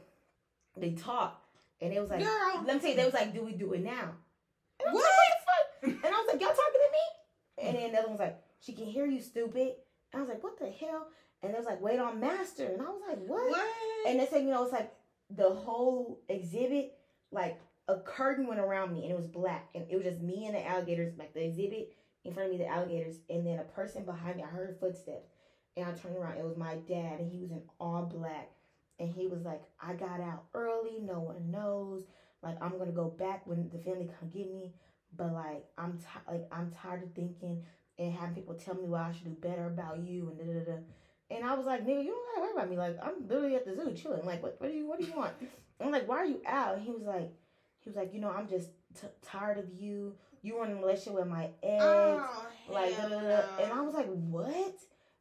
they 0.76 0.90
talked, 0.92 1.42
and 1.80 1.92
it 1.94 2.00
was 2.00 2.10
like, 2.10 2.20
Girl. 2.20 2.62
let 2.66 2.74
me 2.76 2.80
tell 2.80 2.90
you, 2.90 2.96
they 2.96 3.04
was 3.06 3.14
like, 3.14 3.32
do 3.32 3.42
we 3.42 3.52
do 3.52 3.72
it 3.72 3.82
now? 3.82 4.12
And 4.80 4.88
I 4.90 4.92
was 4.92 5.02
What? 5.02 5.04
like, 5.04 5.16
what 5.16 5.80
the 5.80 5.88
fuck? 5.92 6.04
And 6.04 6.14
I 6.14 6.18
was 6.18 6.26
like, 6.32 6.40
y'all 6.42 6.50
talking 6.50 6.82
to 6.84 6.90
me? 6.92 7.68
And 7.68 7.76
then 7.78 7.92
the 7.92 7.98
other 7.98 8.08
one 8.08 8.18
was 8.18 8.20
like, 8.20 8.38
she 8.60 8.72
can 8.74 8.84
hear 8.84 9.06
you, 9.06 9.20
stupid. 9.22 9.72
And 10.12 10.16
I 10.16 10.20
was 10.20 10.28
like, 10.28 10.42
what 10.44 10.58
the 10.58 10.68
hell? 10.68 11.06
And 11.42 11.52
it 11.52 11.56
was 11.56 11.64
like, 11.64 11.80
wait 11.80 11.98
on 11.98 12.20
master. 12.20 12.66
And 12.66 12.82
I 12.82 12.84
was 12.84 13.00
like, 13.08 13.18
what? 13.26 13.48
What? 13.48 13.66
And 14.06 14.20
they 14.20 14.26
said, 14.26 14.42
you 14.42 14.50
know, 14.50 14.62
it's 14.64 14.72
like 14.72 14.92
the 15.30 15.48
whole 15.48 16.20
exhibit, 16.28 16.98
like 17.32 17.58
a 17.88 17.96
curtain 18.00 18.46
went 18.46 18.60
around 18.60 18.92
me 18.92 19.04
and 19.04 19.12
it 19.12 19.16
was 19.16 19.26
black. 19.26 19.68
And 19.74 19.86
it 19.88 19.96
was 19.96 20.04
just 20.04 20.20
me 20.20 20.44
and 20.46 20.54
the 20.54 20.66
alligators, 20.66 21.14
like 21.18 21.32
the 21.32 21.44
exhibit 21.44 21.94
in 22.26 22.34
front 22.34 22.50
of 22.50 22.58
me, 22.58 22.64
the 22.64 22.70
alligators, 22.70 23.16
and 23.30 23.46
then 23.46 23.58
a 23.58 23.64
person 23.64 24.04
behind 24.04 24.36
me. 24.36 24.42
I 24.42 24.46
heard 24.46 24.76
footsteps. 24.78 25.30
And 25.76 25.86
I 25.86 25.92
turned 25.92 26.16
around, 26.16 26.38
it 26.38 26.44
was 26.44 26.56
my 26.56 26.76
dad, 26.88 27.20
and 27.20 27.30
he 27.30 27.38
was 27.38 27.50
in 27.50 27.62
all 27.78 28.04
black. 28.04 28.50
And 28.98 29.10
he 29.10 29.26
was 29.26 29.42
like, 29.42 29.62
I 29.80 29.92
got 29.92 30.20
out 30.20 30.44
early, 30.54 31.00
no 31.02 31.20
one 31.20 31.50
knows. 31.50 32.04
Like 32.42 32.62
I'm 32.62 32.78
gonna 32.78 32.92
go 32.92 33.08
back 33.08 33.46
when 33.46 33.68
the 33.70 33.78
family 33.78 34.08
come 34.18 34.30
get 34.30 34.52
me. 34.52 34.72
But 35.16 35.32
like 35.32 35.66
I'm 35.76 35.98
ti 35.98 36.20
like 36.30 36.46
I'm 36.52 36.70
tired 36.70 37.02
of 37.02 37.12
thinking 37.12 37.62
and 37.98 38.12
having 38.12 38.34
people 38.34 38.54
tell 38.54 38.74
me 38.74 38.84
why 38.84 39.08
I 39.08 39.12
should 39.12 39.24
do 39.24 39.48
better 39.48 39.66
about 39.66 39.98
you 39.98 40.30
and 40.30 40.38
da 40.38 40.44
da 40.44 40.72
da. 40.72 40.78
And 41.28 41.44
I 41.44 41.54
was 41.54 41.66
like, 41.66 41.84
nigga, 41.84 42.04
you 42.04 42.10
don't 42.10 42.34
gotta 42.34 42.40
worry 42.42 42.52
about 42.52 42.70
me. 42.70 42.76
Like 42.76 42.98
I'm 43.02 43.26
literally 43.26 43.56
at 43.56 43.64
the 43.64 43.74
zoo 43.74 43.92
chilling. 43.94 44.24
Like 44.24 44.42
what 44.42 44.56
what 44.60 44.70
do 44.70 44.76
you 44.76 44.86
what 44.86 45.00
do 45.00 45.06
you 45.06 45.12
want? 45.16 45.32
I'm 45.80 45.90
like, 45.90 46.08
why 46.08 46.18
are 46.18 46.26
you 46.26 46.40
out? 46.46 46.76
And 46.76 46.84
he 46.84 46.90
was 46.90 47.02
like, 47.02 47.32
he 47.80 47.90
was 47.90 47.96
like, 47.96 48.14
you 48.14 48.20
know, 48.20 48.30
I'm 48.30 48.48
just 48.48 48.70
t- 49.00 49.08
tired 49.22 49.58
of 49.58 49.72
you. 49.72 50.14
You 50.46 50.58
were 50.58 50.64
in 50.64 50.72
a 50.72 50.76
relationship 50.76 51.14
with 51.14 51.26
my 51.26 51.50
ex. 51.60 51.82
Oh, 51.82 52.46
like 52.68 52.92
hell 52.92 53.10
da, 53.10 53.20
da, 53.20 53.28
da. 53.28 53.64
and 53.64 53.72
I 53.72 53.80
was 53.80 53.94
like, 53.94 54.06
what? 54.06 54.74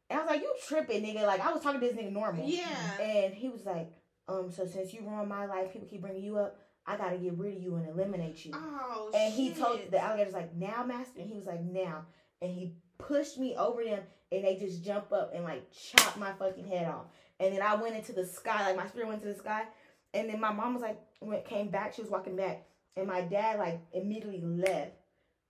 And 0.08 0.20
I 0.20 0.22
was 0.22 0.30
like, 0.30 0.40
you 0.40 0.54
tripping, 0.68 1.02
nigga. 1.02 1.26
Like 1.26 1.44
I 1.44 1.52
was 1.52 1.62
talking 1.62 1.80
to 1.80 1.86
this 1.86 1.96
nigga 1.96 2.12
normal. 2.12 2.48
Yeah. 2.48 3.00
And 3.00 3.34
he 3.34 3.48
was 3.48 3.64
like, 3.66 3.90
um, 4.28 4.52
so 4.52 4.66
since 4.66 4.94
you 4.94 5.00
ruined 5.02 5.28
my 5.28 5.46
life, 5.46 5.72
people 5.72 5.88
keep 5.88 6.02
bringing 6.02 6.22
you 6.22 6.38
up. 6.38 6.60
I 6.86 6.96
gotta 6.96 7.18
get 7.18 7.36
rid 7.36 7.56
of 7.56 7.62
you 7.62 7.74
and 7.74 7.88
eliminate 7.88 8.44
you. 8.44 8.52
Oh, 8.54 9.10
and 9.12 9.34
he 9.34 9.48
shit. 9.48 9.58
told 9.58 9.80
the 9.90 10.00
alligators 10.00 10.32
like, 10.32 10.54
now, 10.54 10.84
master. 10.86 11.20
And 11.20 11.28
he 11.28 11.36
was 11.36 11.46
like, 11.46 11.60
now. 11.60 12.04
And 12.40 12.52
he 12.52 12.74
pushed 12.98 13.36
me 13.36 13.56
over 13.56 13.82
them, 13.82 14.00
and 14.30 14.44
they 14.44 14.56
just 14.56 14.84
jump 14.84 15.12
up 15.12 15.32
and 15.34 15.42
like 15.42 15.66
chop 15.72 16.16
my 16.16 16.32
fucking 16.34 16.68
head 16.68 16.86
off. 16.86 17.06
And 17.40 17.52
then 17.52 17.62
I 17.62 17.74
went 17.74 17.96
into 17.96 18.12
the 18.12 18.24
sky, 18.24 18.64
like 18.64 18.76
my 18.76 18.86
spirit 18.86 19.08
went 19.08 19.22
to 19.22 19.28
the 19.28 19.34
sky. 19.34 19.64
And 20.14 20.30
then 20.30 20.40
my 20.40 20.52
mom 20.52 20.74
was 20.74 20.82
like, 20.82 21.00
when 21.18 21.36
it 21.36 21.44
came 21.46 21.68
back, 21.68 21.94
she 21.94 22.02
was 22.02 22.10
walking 22.10 22.36
back, 22.36 22.64
and 22.96 23.06
my 23.06 23.22
dad 23.22 23.58
like 23.58 23.80
immediately 23.92 24.40
left, 24.40 24.92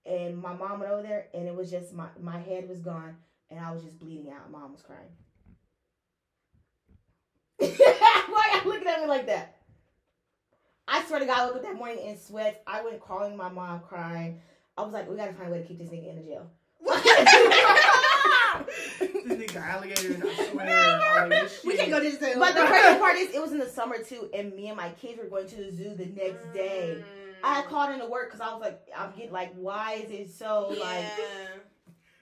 and 0.07 0.41
my 0.41 0.53
mom 0.53 0.79
went 0.79 0.91
over 0.91 1.01
there, 1.03 1.27
and 1.33 1.47
it 1.47 1.55
was 1.55 1.69
just 1.69 1.93
my 1.93 2.07
my 2.21 2.39
head 2.39 2.67
was 2.67 2.79
gone, 2.79 3.15
and 3.49 3.59
I 3.59 3.71
was 3.71 3.83
just 3.83 3.99
bleeding 3.99 4.31
out. 4.31 4.49
Mom 4.51 4.71
was 4.71 4.81
crying. 4.81 5.09
Why 7.59 8.51
y'all 8.53 8.71
looking 8.71 8.87
at 8.87 9.01
me 9.01 9.07
like 9.07 9.25
that? 9.27 9.57
I 10.87 11.03
swear 11.03 11.19
to 11.19 11.25
God, 11.25 11.39
I 11.39 11.45
woke 11.47 11.55
up 11.57 11.63
that 11.63 11.75
morning 11.75 11.99
in 11.99 12.17
sweats. 12.17 12.59
I 12.65 12.83
went 12.83 13.01
calling 13.01 13.35
my 13.35 13.49
mom, 13.49 13.81
crying. 13.81 14.39
I 14.77 14.83
was 14.83 14.93
like, 14.93 15.09
we 15.09 15.17
gotta 15.17 15.33
find 15.33 15.49
a 15.49 15.51
way 15.51 15.61
to 15.61 15.67
keep 15.67 15.79
this 15.79 15.89
nigga 15.89 16.11
in 16.11 16.15
the 16.17 16.21
jail. 16.21 16.49
this 18.99 19.23
nigga 19.25 19.55
alligators, 19.57 20.15
and 20.15 20.23
I 20.23 20.49
swear. 20.51 21.01
all 21.19 21.29
we 21.65 21.75
can't 21.75 21.89
go 21.89 21.99
to 22.01 22.09
the 22.09 22.17
zoo. 22.17 22.39
But 22.39 22.55
the 22.55 22.61
crazy 22.67 22.99
part 22.99 23.15
is, 23.17 23.35
it 23.35 23.41
was 23.41 23.51
in 23.51 23.59
the 23.59 23.67
summer 23.67 23.97
too, 24.01 24.29
and 24.33 24.53
me 24.55 24.67
and 24.67 24.77
my 24.77 24.89
kids 24.89 25.17
were 25.17 25.25
going 25.25 25.47
to 25.47 25.55
the 25.55 25.71
zoo 25.71 25.95
the 25.95 26.05
next 26.05 26.53
day. 26.53 26.97
Mm. 26.99 27.26
I 27.43 27.55
had 27.55 27.65
called 27.65 27.91
into 27.91 28.05
work 28.07 28.31
because 28.31 28.41
I 28.41 28.51
was 28.53 28.61
like, 28.61 28.87
I'm 28.95 29.11
getting 29.11 29.31
like, 29.31 29.53
why 29.55 29.93
is 29.93 30.11
it 30.11 30.31
so 30.31 30.73
yeah. 30.73 30.83
like? 30.83 31.05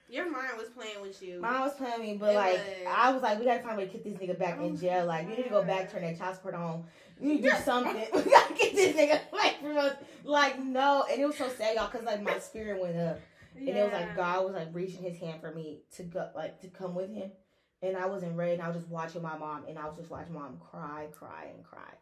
Your 0.08 0.30
mind 0.30 0.52
was 0.56 0.68
playing 0.68 1.02
with 1.02 1.20
you. 1.20 1.40
Mom 1.40 1.62
was 1.62 1.74
playing 1.74 2.00
me, 2.00 2.16
but 2.16 2.32
It 2.32 2.36
like, 2.36 2.52
was. 2.58 2.86
I 2.88 3.12
was 3.12 3.22
like, 3.22 3.40
we 3.40 3.44
gotta 3.44 3.60
find 3.60 3.74
a 3.74 3.78
way 3.78 3.86
to 3.86 3.92
get 3.92 4.04
this 4.04 4.14
nigga 4.14 4.38
back 4.38 4.60
in 4.60 4.76
jail. 4.76 5.04
Like, 5.04 5.28
you 5.28 5.36
need 5.36 5.44
to 5.44 5.50
go 5.50 5.64
back, 5.64 5.90
turn 5.90 6.02
that 6.02 6.16
child 6.16 6.36
support 6.36 6.54
on. 6.54 6.84
You 7.20 7.28
need 7.28 7.42
to 7.42 7.50
do 7.50 7.56
something. 7.64 7.96
we 8.14 8.22
gotta 8.22 8.54
get 8.54 8.74
this 8.74 8.94
nigga 8.94 9.20
away 9.32 9.56
from 9.60 9.78
us. 9.78 9.96
Like, 10.22 10.60
no, 10.60 11.04
and 11.10 11.20
it 11.20 11.26
was 11.26 11.36
so 11.36 11.48
sad, 11.48 11.74
y'all, 11.74 11.88
because 11.90 12.06
like 12.06 12.22
my 12.22 12.38
spirit 12.38 12.80
went 12.80 12.96
up. 12.96 13.20
And 13.58 13.68
it 13.68 13.82
was 13.82 13.92
like 13.92 14.14
God 14.14 14.44
was 14.44 14.54
like 14.54 14.68
reaching 14.72 15.02
his 15.02 15.18
hand 15.18 15.40
for 15.40 15.52
me 15.52 15.80
to 15.96 16.02
go 16.02 16.28
like 16.34 16.60
to 16.60 16.68
come 16.68 16.94
with 16.94 17.12
him. 17.12 17.30
And 17.82 17.96
I 17.96 18.06
wasn't 18.06 18.36
ready 18.36 18.52
and 18.54 18.62
I 18.62 18.68
was 18.68 18.76
just 18.76 18.88
watching 18.88 19.22
my 19.22 19.36
mom 19.36 19.64
and 19.68 19.78
I 19.78 19.86
was 19.86 19.96
just 19.96 20.10
watching 20.10 20.34
mom 20.34 20.58
cry, 20.70 21.08
cry, 21.12 21.48
and 21.54 21.64
cry. 21.64 21.94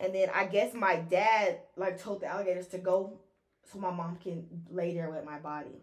And 0.00 0.14
then 0.14 0.30
I 0.34 0.46
guess 0.46 0.72
my 0.72 0.96
dad 0.96 1.58
like 1.76 2.00
told 2.02 2.22
the 2.22 2.26
alligators 2.26 2.66
to 2.68 2.78
go 2.78 3.18
so 3.70 3.78
my 3.78 3.90
mom 3.90 4.16
can 4.16 4.46
lay 4.70 4.94
there 4.94 5.10
with 5.10 5.24
my 5.24 5.38
body. 5.38 5.82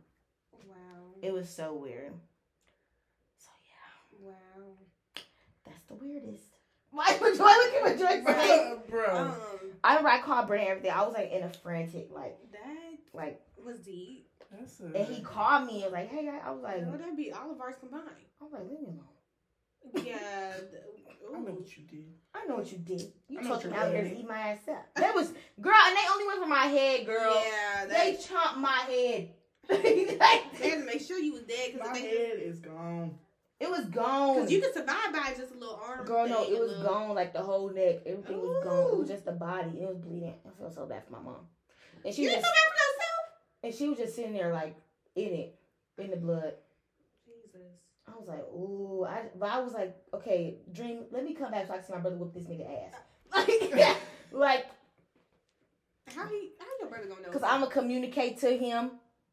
Wow. 0.68 1.14
It 1.22 1.32
was 1.32 1.48
so 1.48 1.76
weird. 1.76 2.12
So 3.38 3.50
yeah, 3.70 4.28
Wow. 4.30 4.64
that's 5.66 5.84
the 5.88 5.94
weirdest. 5.96 6.44
Why 6.90 7.16
would 7.22 7.38
Joy 7.38 7.44
look 7.44 7.74
at 7.76 7.84
what 7.84 8.00
Joy 8.00 8.34
saying? 8.34 8.78
Bro, 8.90 9.06
bro. 9.06 9.18
Um, 9.18 9.34
I 9.84 9.90
remember 9.92 10.10
I 10.10 10.20
called 10.22 10.48
Brandon 10.48 10.72
everything. 10.72 10.92
I 10.92 11.04
was 11.04 11.14
like 11.14 11.32
in 11.32 11.44
a 11.44 11.50
frantic 11.50 12.10
like 12.12 12.38
that 12.54 12.98
like 13.14 13.40
was 13.64 13.78
deep. 13.80 14.28
That's 14.52 14.80
a, 14.80 14.86
and 14.86 15.06
he 15.14 15.22
called 15.22 15.68
me 15.68 15.84
and 15.84 15.92
was 15.92 15.94
like, 15.94 16.10
hey 16.10 16.28
I 16.44 16.50
was 16.52 16.64
like 16.64 16.86
Would 16.90 17.00
that 17.02 17.16
be 17.16 17.32
all 17.32 17.52
of 17.52 17.62
ours 17.62 17.76
combined? 17.80 18.04
I 18.42 18.44
was 18.44 18.54
like, 18.54 18.64
leave 18.64 18.80
me 18.80 18.88
alone. 18.88 19.04
Yeah. 19.96 20.54
I 21.36 21.40
know 21.40 21.52
what 21.52 21.78
you 21.78 21.84
did. 21.84 22.06
I 22.34 22.46
know 22.48 22.56
what 22.56 22.72
you 22.72 22.78
did. 22.78 23.12
You 23.28 23.40
I 23.40 23.42
know 23.44 23.50
told 23.50 23.66
what 23.66 23.74
them 23.74 23.96
you 23.96 24.02
did. 24.02 24.10
to 24.14 24.20
eat 24.22 24.28
my 24.28 24.38
ass 24.38 24.60
up. 24.70 24.86
That 24.96 25.14
was 25.14 25.28
girl, 25.60 25.74
and 25.88 25.96
they 25.98 26.02
only 26.12 26.26
went 26.28 26.42
for 26.42 26.48
my 26.48 26.66
head, 26.66 27.06
girl. 27.06 27.34
Yeah. 27.36 27.86
They 27.86 28.12
They, 28.12 28.18
chomped 28.18 28.58
my 28.58 28.70
head. 28.88 29.30
they 29.70 30.18
had 30.18 30.80
to 30.80 30.86
make 30.86 31.02
sure 31.02 31.20
you 31.20 31.34
was 31.34 31.42
dead 31.44 31.72
Cause 31.78 31.82
My 31.88 31.94
because 31.94 32.02
head 32.10 32.40
is 32.40 32.60
gone. 32.60 33.16
it 33.60 33.70
was 33.70 33.86
gone. 33.88 34.36
Because 34.36 34.52
you 34.52 34.62
could 34.62 34.74
survive 34.74 35.12
by 35.12 35.34
just 35.38 35.54
a 35.54 35.58
little 35.58 35.80
arm. 35.86 36.06
Girl, 36.06 36.28
no, 36.30 36.44
it 36.44 36.58
was 36.58 36.70
little- 36.72 36.84
gone, 36.86 37.16
like 37.16 37.34
the 37.34 37.42
whole 37.42 37.70
neck. 37.74 37.98
Everything 38.06 38.40
was 38.40 38.64
gone. 38.64 38.88
It 38.94 38.98
was 38.98 39.10
Ooh. 39.10 39.14
just 39.14 39.26
the 39.26 39.34
body. 39.34 39.82
It 39.82 39.88
was 39.90 39.98
bleeding. 39.98 40.34
I 40.46 40.50
felt 40.60 40.74
so 40.74 40.86
bad 40.86 41.04
for 41.06 41.12
my 41.14 41.20
mom. 41.22 41.36
And 42.06 42.14
she 42.16 42.22
You 42.24 42.30
was 42.30 42.36
just, 42.38 42.46
feel 42.46 42.54
bad 42.54 42.72
for 42.72 42.78
yourself? 42.86 43.24
and 43.64 43.74
she 43.76 43.90
was 43.90 43.98
just 43.98 44.16
sitting 44.16 44.34
there 44.34 44.54
like 44.54 44.76
in 45.16 45.34
it, 45.34 45.60
in 45.98 46.12
the 46.12 46.18
blood. 46.18 46.54
Jesus. 48.08 48.14
I 48.16 48.20
was 48.20 48.28
like, 48.28 48.44
ooh, 48.54 49.06
I, 49.06 49.24
but 49.38 49.50
I 49.50 49.60
was 49.60 49.74
like, 49.74 49.96
okay, 50.14 50.56
dream, 50.74 51.06
let 51.12 51.24
me 51.24 51.34
come 51.34 51.52
back 51.52 51.68
so 51.68 51.74
I 51.74 51.78
can 51.78 51.86
see 51.86 51.94
my 51.94 52.00
brother 52.00 52.18
whoop 52.18 52.34
this 52.34 52.44
nigga 52.46 52.66
ass. 52.88 52.94
Like, 53.36 53.98
like, 54.32 54.66
How 56.16 56.28
he? 56.28 56.52
How 56.60 56.66
your 56.80 56.90
brother 56.90 57.06
gonna 57.08 57.22
know? 57.22 57.30
cause 57.32 57.44
I'm 57.44 57.60
gonna 57.62 57.72
communicate 57.72 58.40
to 58.40 58.58
him 58.58 58.92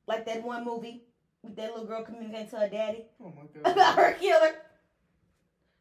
like 0.08 0.26
that 0.26 0.42
one 0.42 0.64
movie 0.64 1.04
with 1.42 1.54
that 1.56 1.70
little 1.72 1.86
girl 1.86 2.02
communicating 2.02 2.48
to 2.48 2.56
her 2.58 2.68
daddy 2.68 3.04
Oh 3.22 3.32
my 3.36 3.42
about 3.72 3.76
god. 3.76 3.96
her 3.96 4.12
killer. 4.14 4.54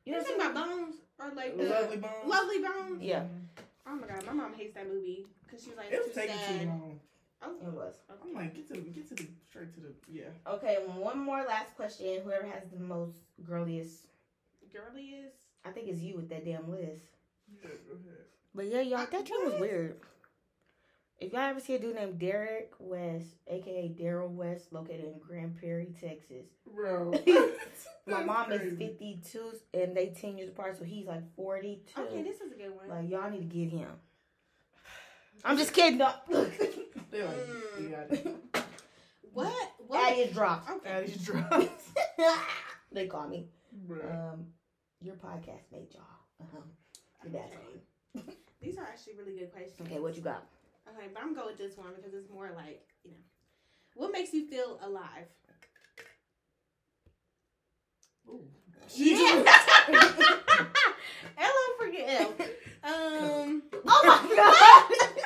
You 0.06 0.13
You 0.13 0.13
know 0.13 0.23
think 0.23 0.38
what 0.38 0.51
about 0.51 0.67
bones 0.67 0.95
or 1.19 1.32
like 1.36 1.58
the 1.58 1.63
Lovely 1.63 1.97
bones. 1.97 2.13
Lovely 2.27 2.60
bones? 2.60 3.01
Yeah, 3.01 3.23
Oh 3.88 3.95
my 3.95 4.08
god, 4.08 4.25
my 4.27 4.34
mom 4.34 4.53
hates 4.53 4.75
that 4.75 4.88
movie 4.88 5.25
because 5.45 5.63
she 5.63 5.69
was 5.71 5.77
like, 5.77 5.91
It 5.91 5.97
was 5.97 6.08
it's 6.08 6.15
too 6.15 6.21
taking 6.21 6.36
sad. 6.38 6.62
too 6.62 6.67
long. 6.67 6.99
Oh, 7.41 7.67
it 7.67 7.73
was. 7.73 7.95
I'm 8.10 8.34
like, 8.36 8.53
get 8.56 8.67
to 8.69 8.73
the, 8.75 8.79
get 8.82 9.10
to 9.10 9.15
to 9.15 9.23
the, 9.23 9.29
yeah. 10.13 10.52
Okay, 10.54 10.78
one 10.88 11.17
more 11.19 11.43
last 11.47 11.76
question. 11.76 12.21
Whoever 12.23 12.45
has 12.45 12.63
the 12.71 12.80
most 12.80 13.17
girliest, 13.43 14.08
Girliest? 14.71 15.36
I 15.65 15.69
think 15.71 15.88
it's 15.88 15.99
you 16.02 16.15
with 16.15 16.30
that 16.30 16.45
damn 16.45 16.69
list. 16.69 17.06
Yeah, 17.62 17.69
go 17.88 17.93
ahead. 17.95 18.26
But 18.56 18.65
yeah, 18.67 18.82
y'all, 18.82 18.99
I- 18.99 19.06
that 19.08 19.26
dream 19.26 19.45
was 19.45 19.60
weird. 19.60 19.97
If 21.19 21.32
y'all 21.32 21.41
ever 21.41 21.60
see 21.62 21.76
a 21.76 21.80
dude 21.80 21.95
named 21.95 22.19
Derek 22.19 22.73
West, 22.80 23.28
aka 23.47 23.88
Daryl 23.97 24.30
West, 24.30 24.73
located 24.73 25.06
in 25.06 25.19
Grand 25.26 25.56
Prairie, 25.58 25.93
Texas. 26.02 26.47
Bro. 26.76 27.13
My 28.08 28.23
mom 28.23 28.47
crazy. 28.47 28.65
is 28.65 28.78
52 28.78 29.52
and 29.73 29.95
they 29.95 30.08
10 30.08 30.38
years 30.38 30.49
apart, 30.49 30.78
so 30.78 30.84
he's 30.84 31.06
like 31.06 31.21
42. 31.36 32.02
Okay, 32.02 32.23
this 32.23 32.41
is 32.41 32.52
a 32.52 32.56
good 32.56 32.76
one. 32.76 32.89
like, 32.89 33.10
y'all 33.10 33.30
need 33.30 33.49
to 33.49 33.56
get 33.56 33.69
him. 33.69 33.88
I'm 35.45 35.58
just 35.58 35.71
kidding. 35.73 35.99
though. 35.99 36.13
They're 37.12 37.26
like, 37.26 37.38
Mm. 38.54 38.62
You 39.36 39.43
got 39.43 39.52
it. 39.52 39.54
what? 39.54 39.72
What? 39.88 40.12
Add 40.13 40.17
is 40.19 40.34
dropped. 40.34 40.69
Okay. 40.69 40.89
Addie's 40.89 41.17
drops. 41.26 41.91
they 42.91 43.08
call 43.08 43.28
me. 43.28 43.48
Bro. 43.88 44.02
Um, 44.10 44.46
your 45.02 45.15
podcast 45.15 45.72
made 45.72 45.88
y'all. 45.93 46.04
Uh-huh. 46.41 46.62
Your 47.24 47.34
dad's 47.34 47.54
name. 48.15 48.26
These 48.62 48.78
are 48.78 48.84
actually 48.84 49.13
really 49.17 49.38
good 49.38 49.52
questions. 49.52 49.76
Okay, 49.82 50.00
what 50.00 50.15
you 50.15 50.22
got? 50.22 50.46
Okay, 50.88 51.08
but 51.13 51.22
I'm 51.24 51.34
going 51.34 51.48
with 51.48 51.58
this 51.58 51.78
one 51.78 51.88
because 51.96 52.13
it's 52.13 52.30
more 52.30 52.52
like 52.56 52.82
you 53.04 53.12
know, 53.12 53.17
what 53.96 54.12
makes 54.12 54.34
you 54.34 54.48
feel 54.48 54.80
alive? 54.84 55.26
Ooh. 58.30 58.41
Yeah. 58.96 59.43
Hello, 61.36 61.78
forget 61.80 62.10
him. 62.22 62.28
Um. 62.86 63.63
Oh 63.88 64.02
my 64.04 64.36
god! 64.36 65.24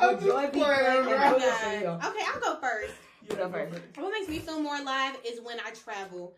I'm 0.00 0.14
just 0.16 0.26
Joy 0.26 0.46
be 0.46 0.58
playing, 0.60 1.04
playing 1.04 1.04
bro. 1.04 1.12
and 1.14 1.34
good 1.34 1.40
God. 1.42 1.60
for 1.60 1.72
you. 1.72 1.86
Okay, 2.10 2.24
I'll 2.32 2.40
go 2.40 2.60
first. 2.60 2.94
Yeah, 3.28 3.36
Go 3.36 3.50
first. 3.50 3.74
What 3.96 4.12
makes 4.12 4.28
me 4.28 4.38
feel 4.40 4.60
more 4.60 4.76
alive 4.76 5.16
is 5.24 5.40
when 5.40 5.58
I 5.60 5.70
travel. 5.70 6.34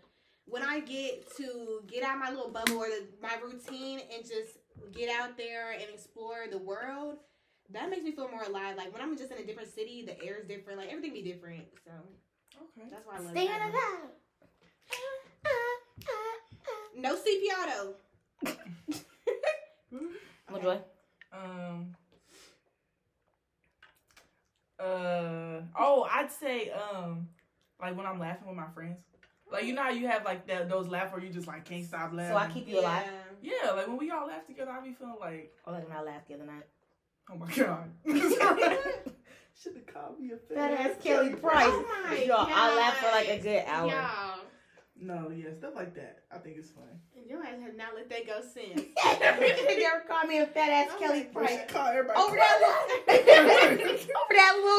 When 0.47 0.63
I 0.63 0.81
get 0.81 1.35
to 1.39 1.81
get 1.87 2.03
out 2.03 2.19
my 2.19 2.29
little 2.31 2.51
bubble 2.51 2.77
or 2.77 2.87
the, 2.89 3.07
my 3.23 3.37
routine 3.43 4.01
and 4.15 4.23
just 4.23 4.59
get 4.93 5.09
out 5.09 5.37
there 5.39 5.73
and 5.73 5.85
explore 5.93 6.45
the 6.51 6.59
world, 6.59 7.17
that 7.71 7.89
makes 7.89 8.03
me 8.03 8.13
feel 8.13 8.29
more 8.29 8.43
alive. 8.43 8.77
Like 8.77 8.93
when 8.93 9.01
I'm 9.01 9.17
just 9.17 9.33
in 9.33 9.39
a 9.39 9.47
different 9.47 9.75
city, 9.75 10.05
the 10.05 10.23
air 10.23 10.37
is 10.37 10.47
different. 10.47 10.79
Like 10.79 10.89
everything 10.91 11.15
be 11.15 11.23
different. 11.23 11.65
So 11.85 11.93
Okay. 12.79 12.89
that's 12.91 13.07
why 13.07 13.15
I 13.17 13.19
love 13.21 13.31
Staying 13.31 13.49
traveling. 13.49 13.73
alive. 13.75 14.11
No 16.97 17.17
CPR 17.17 17.67
though. 17.73 17.95
What 20.51 20.63
Joy? 20.63 20.79
Um. 21.33 21.95
Uh 24.85 25.63
oh, 25.79 26.07
I'd 26.13 26.31
say 26.31 26.71
um, 26.71 27.29
like 27.81 27.97
when 27.97 28.07
I'm 28.07 28.19
laughing 28.19 28.47
with 28.49 28.57
my 28.57 28.69
friends, 28.75 28.99
like 29.51 29.65
you 29.65 29.73
know 29.73 29.83
how 29.83 29.91
you 29.91 30.07
have 30.09 30.25
like 30.25 30.47
that 30.49 30.69
those 30.69 30.89
laughs 30.89 31.13
where 31.13 31.23
you 31.23 31.31
just 31.31 31.47
like 31.47 31.65
can't 31.65 31.85
stop 31.85 32.13
laughing. 32.13 32.33
So 32.35 32.37
I 32.37 32.47
keep 32.49 32.69
you 32.69 32.81
alive. 32.81 33.07
Yeah, 33.43 33.73
like 33.73 33.87
when 33.89 33.97
we 33.99 34.11
all 34.11 34.27
laugh 34.27 34.47
together, 34.47 34.71
I 34.71 34.81
be 34.83 34.93
feeling 34.95 35.17
like, 35.21 35.53
Oh, 35.67 35.73
like 35.73 35.87
when 35.89 35.97
I 35.97 36.03
laughed 36.03 36.29
the 36.29 36.35
other 36.35 36.45
night. 36.47 36.65
oh 37.31 37.37
my 37.37 37.51
god. 37.53 37.91
Should 39.63 39.75
have 39.77 39.87
called 39.87 40.19
me 40.19 40.33
a 40.33 40.55
That 40.55 40.71
fat 40.77 40.87
ass 40.91 40.97
Kelly 41.03 41.31
Price. 41.35 41.67
Oh 41.69 41.85
my 42.11 42.17
Yo, 42.25 42.35
I 42.37 42.77
laughed 42.77 42.97
for 42.99 43.11
like 43.13 43.29
a 43.29 43.39
good 43.39 43.65
hour. 43.67 43.89
Y'all, 43.89 44.41
No, 45.01 45.31
yeah, 45.31 45.53
stuff 45.59 45.75
like 45.77 45.95
that. 45.95 46.23
I 46.33 46.39
think 46.39 46.57
it's 46.59 46.71
funny. 46.71 46.89
your 47.29 47.41
ass 47.43 47.61
have 47.63 47.77
not 47.77 47.95
let 47.95 48.09
that 48.11 48.27
go 48.27 48.41
since. 48.41 48.81
you 48.81 49.81
never 49.81 50.01
called 50.09 50.29
me 50.29 50.39
a 50.39 50.47
fat 50.47 50.71
ass 50.71 50.89
Oh 50.93 50.99
Kelly 50.99 51.29
my 51.35 51.41
But 51.43 51.49
she 51.51 51.57
Price. 51.57 51.71
call 51.71 51.87
everybody. 51.87 52.19
Over 52.21 52.37
that, 52.37 53.05
over 53.09 53.49
that 53.49 53.54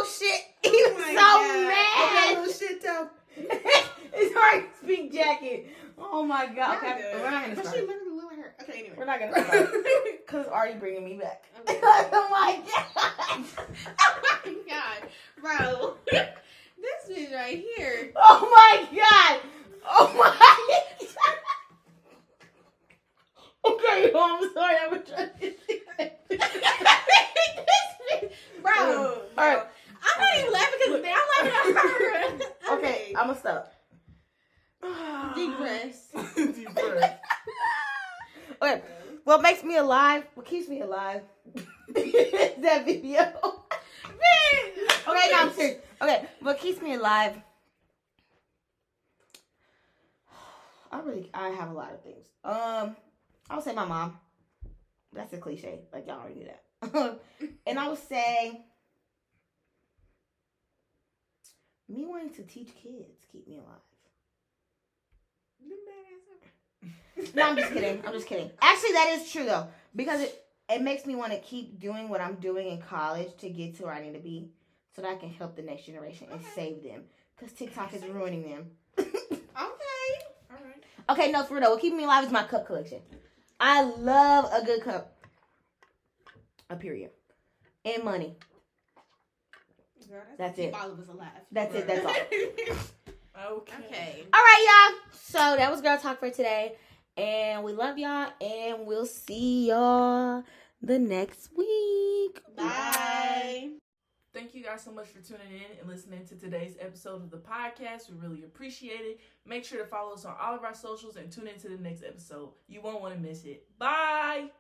little 0.06 0.28
shit. 0.28 0.42
Oh 0.66 0.72
he 0.72 0.84
was 0.84 0.94
Oh 0.98 1.12
so 1.12 1.16
God. 1.16 1.68
mad. 1.68 2.38
little 2.40 2.54
shit 2.54 2.82
though. 2.82 3.10
it's 3.38 4.34
hard 4.36 4.64
to 4.64 4.78
speak 4.84 5.14
jacket. 5.14 5.68
Oh 5.98 6.24
my 6.24 6.48
god. 6.48 6.78
Okay, 6.78 7.02
good. 7.02 7.22
we're 7.22 7.30
not 7.32 7.44
gonna 7.44 7.56
But 7.56 7.66
she 7.74 7.82
literally 7.82 8.26
like 8.28 8.38
her. 8.38 8.56
Okay, 8.64 8.80
anyway. 8.80 8.96
We're 8.98 9.06
not 9.06 9.20
gonna 9.20 9.32
start 9.46 9.70
because 10.26 10.46
it's 10.46 10.50
already 10.50 10.80
bringing 10.80 11.06
me 11.06 11.18
back. 11.18 11.44
Okay. 11.62 11.80
oh 11.84 12.28
my 12.32 12.60
god. 12.66 12.86
oh 14.00 14.22
my 14.44 14.56
god, 14.68 15.10
bro. 15.40 15.98
this 16.12 17.10
bitch 17.10 17.34
right 17.34 17.64
here. 17.78 18.12
Oh 18.16 18.50
my 18.52 18.88
god. 18.98 19.40
Oh 19.88 20.12
my. 20.18 20.32
okay, 23.72 24.12
oh, 24.16 24.40
I'm 24.42 24.54
sorry. 24.54 24.76
I'm 24.84 25.06
trying 25.06 25.30
to. 25.40 25.54
Bro. 28.62 29.22
All 29.38 29.46
right. 29.46 29.66
I'm 30.06 30.22
not 30.22 30.40
even 30.40 30.54
laughing 30.54 30.80
because 30.80 30.94
I'm 30.96 31.46
laughing 31.46 31.76
at 31.76 31.76
her. 31.76 32.76
Okay, 32.78 33.14
I'm 33.16 33.28
gonna 33.28 33.40
stop. 33.40 33.72
Breaths. 35.58 36.12
Okay, 38.62 38.82
what 39.26 39.42
makes 39.42 39.64
me 39.64 39.76
alive? 39.78 40.26
What 40.36 40.46
keeps 40.46 40.70
me 40.70 40.80
alive 40.82 41.22
that 41.94 42.84
video. 42.86 43.22
okay, 45.08 45.32
no, 45.32 45.40
I'm 45.40 45.52
serious. 45.52 45.82
Okay, 46.02 46.26
what 46.40 46.60
keeps 46.60 46.82
me 46.82 46.94
alive? 46.94 47.36
I 50.92 51.00
really, 51.02 51.30
I 51.34 51.50
have 51.50 51.70
a 51.70 51.74
lot 51.74 51.92
of 51.94 52.02
things. 52.02 52.26
Um, 52.44 52.96
I 53.50 53.56
would 53.56 53.64
say 53.64 53.74
my 53.74 53.86
mom. 53.86 54.18
That's 55.14 55.34
a 55.34 55.38
cliche. 55.38 55.80
Like 55.94 56.08
y'all 56.08 56.20
already 56.20 56.36
knew 56.36 56.48
that. 56.48 57.20
and 57.68 57.78
I 57.80 57.88
would 57.90 57.98
say 58.00 58.66
me 61.88 62.06
wanting 62.06 62.30
to 62.32 62.44
teach 62.44 62.74
kids 62.76 63.26
keep 63.32 63.48
me 63.48 63.58
alive. 63.58 63.82
No, 67.34 67.44
I'm 67.50 67.56
just 67.58 67.72
kidding. 67.72 68.02
I'm 68.06 68.14
just 68.14 68.28
kidding. 68.28 68.52
Actually, 68.62 68.92
that 68.94 69.18
is 69.20 69.32
true 69.32 69.46
though, 69.46 69.68
because 69.96 70.22
it 70.22 70.42
it 70.70 70.82
makes 70.82 71.06
me 71.06 71.16
want 71.16 71.32
to 71.32 71.40
keep 71.40 71.80
doing 71.80 72.10
what 72.10 72.22
I'm 72.22 72.36
doing 72.36 72.68
in 72.70 72.80
college 72.82 73.30
to 73.38 73.50
get 73.50 73.76
to 73.78 73.84
where 73.84 73.94
I 73.94 74.02
need 74.02 74.14
to 74.14 74.20
be, 74.20 74.50
so 74.96 75.02
that 75.02 75.12
I 75.12 75.16
can 75.16 75.30
help 75.30 75.56
the 75.56 75.62
next 75.62 75.86
generation 75.86 76.28
and 76.32 76.40
Okay. 76.42 76.50
save 76.56 76.84
them. 76.84 77.04
Because 77.38 77.54
TikTok 77.56 77.94
is 77.94 78.04
ruining 78.06 78.44
them. 78.50 78.72
Okay. 79.58 80.26
All 80.52 80.58
right. 80.64 80.84
okay, 81.10 81.32
no, 81.32 81.44
for 81.44 81.56
real. 81.56 81.72
What 81.72 81.80
keeping 81.82 81.98
me 81.98 82.04
alive 82.04 82.26
is 82.26 82.32
my 82.32 82.44
cup 82.44 82.66
collection. 82.68 83.00
I 83.60 83.84
love 83.84 84.50
a 84.54 84.66
good 84.66 84.82
cup. 84.84 85.16
A 86.70 86.76
period. 86.76 87.12
And 87.86 88.04
money. 88.04 88.36
Girl, 90.10 90.22
That's 90.38 90.56
keep 90.56 90.70
it. 90.70 90.74
All 90.74 90.92
of 90.92 91.00
us 91.00 91.08
alive. 91.08 91.28
That's 91.52 91.76
it, 91.76 91.88
that's 91.88 92.06
all. 92.06 92.14
Okay. 93.52 93.74
okay. 93.86 94.24
All 94.34 94.40
right, 94.40 94.92
y'all. 94.94 95.12
So 95.12 95.58
that 95.58 95.70
was 95.70 95.82
girl 95.82 95.98
talk 95.98 96.20
for 96.20 96.30
today, 96.30 96.76
and 97.18 97.66
we 97.66 97.74
love 97.74 97.98
y'all, 97.98 98.30
and 98.40 98.88
we'll 98.88 99.06
see 99.06 99.68
y'all 99.68 100.42
the 100.82 100.98
next 100.98 101.50
week. 101.56 102.40
Bye. 102.56 103.72
Thank 104.34 104.54
you 104.54 104.64
guys 104.64 104.84
so 104.84 104.92
much 104.92 105.08
for 105.08 105.20
tuning 105.20 105.48
in 105.48 105.80
and 105.80 105.90
listening 105.90 106.26
to 106.28 106.36
today's 106.36 106.76
episode 106.80 107.24
of 107.24 107.30
the 107.32 107.38
podcast. 107.38 108.10
We 108.10 108.18
really 108.18 108.44
appreciate 108.44 109.02
it. 109.02 109.20
Make 109.46 109.64
sure 109.64 109.80
to 109.80 109.86
follow 109.86 110.14
us 110.14 110.26
on 110.26 110.36
all 110.42 110.54
of 110.56 110.64
our 110.64 110.74
socials 110.74 111.16
and 111.16 111.32
tune 111.32 111.48
in 111.48 111.60
to 111.60 111.70
the 111.70 111.78
next 111.78 112.04
episode. 112.04 112.52
You 112.68 112.82
won't 112.82 113.02
want 113.02 113.16
to 113.16 113.20
miss 113.20 113.46
it. 113.46 113.66
Bye. 113.78 114.50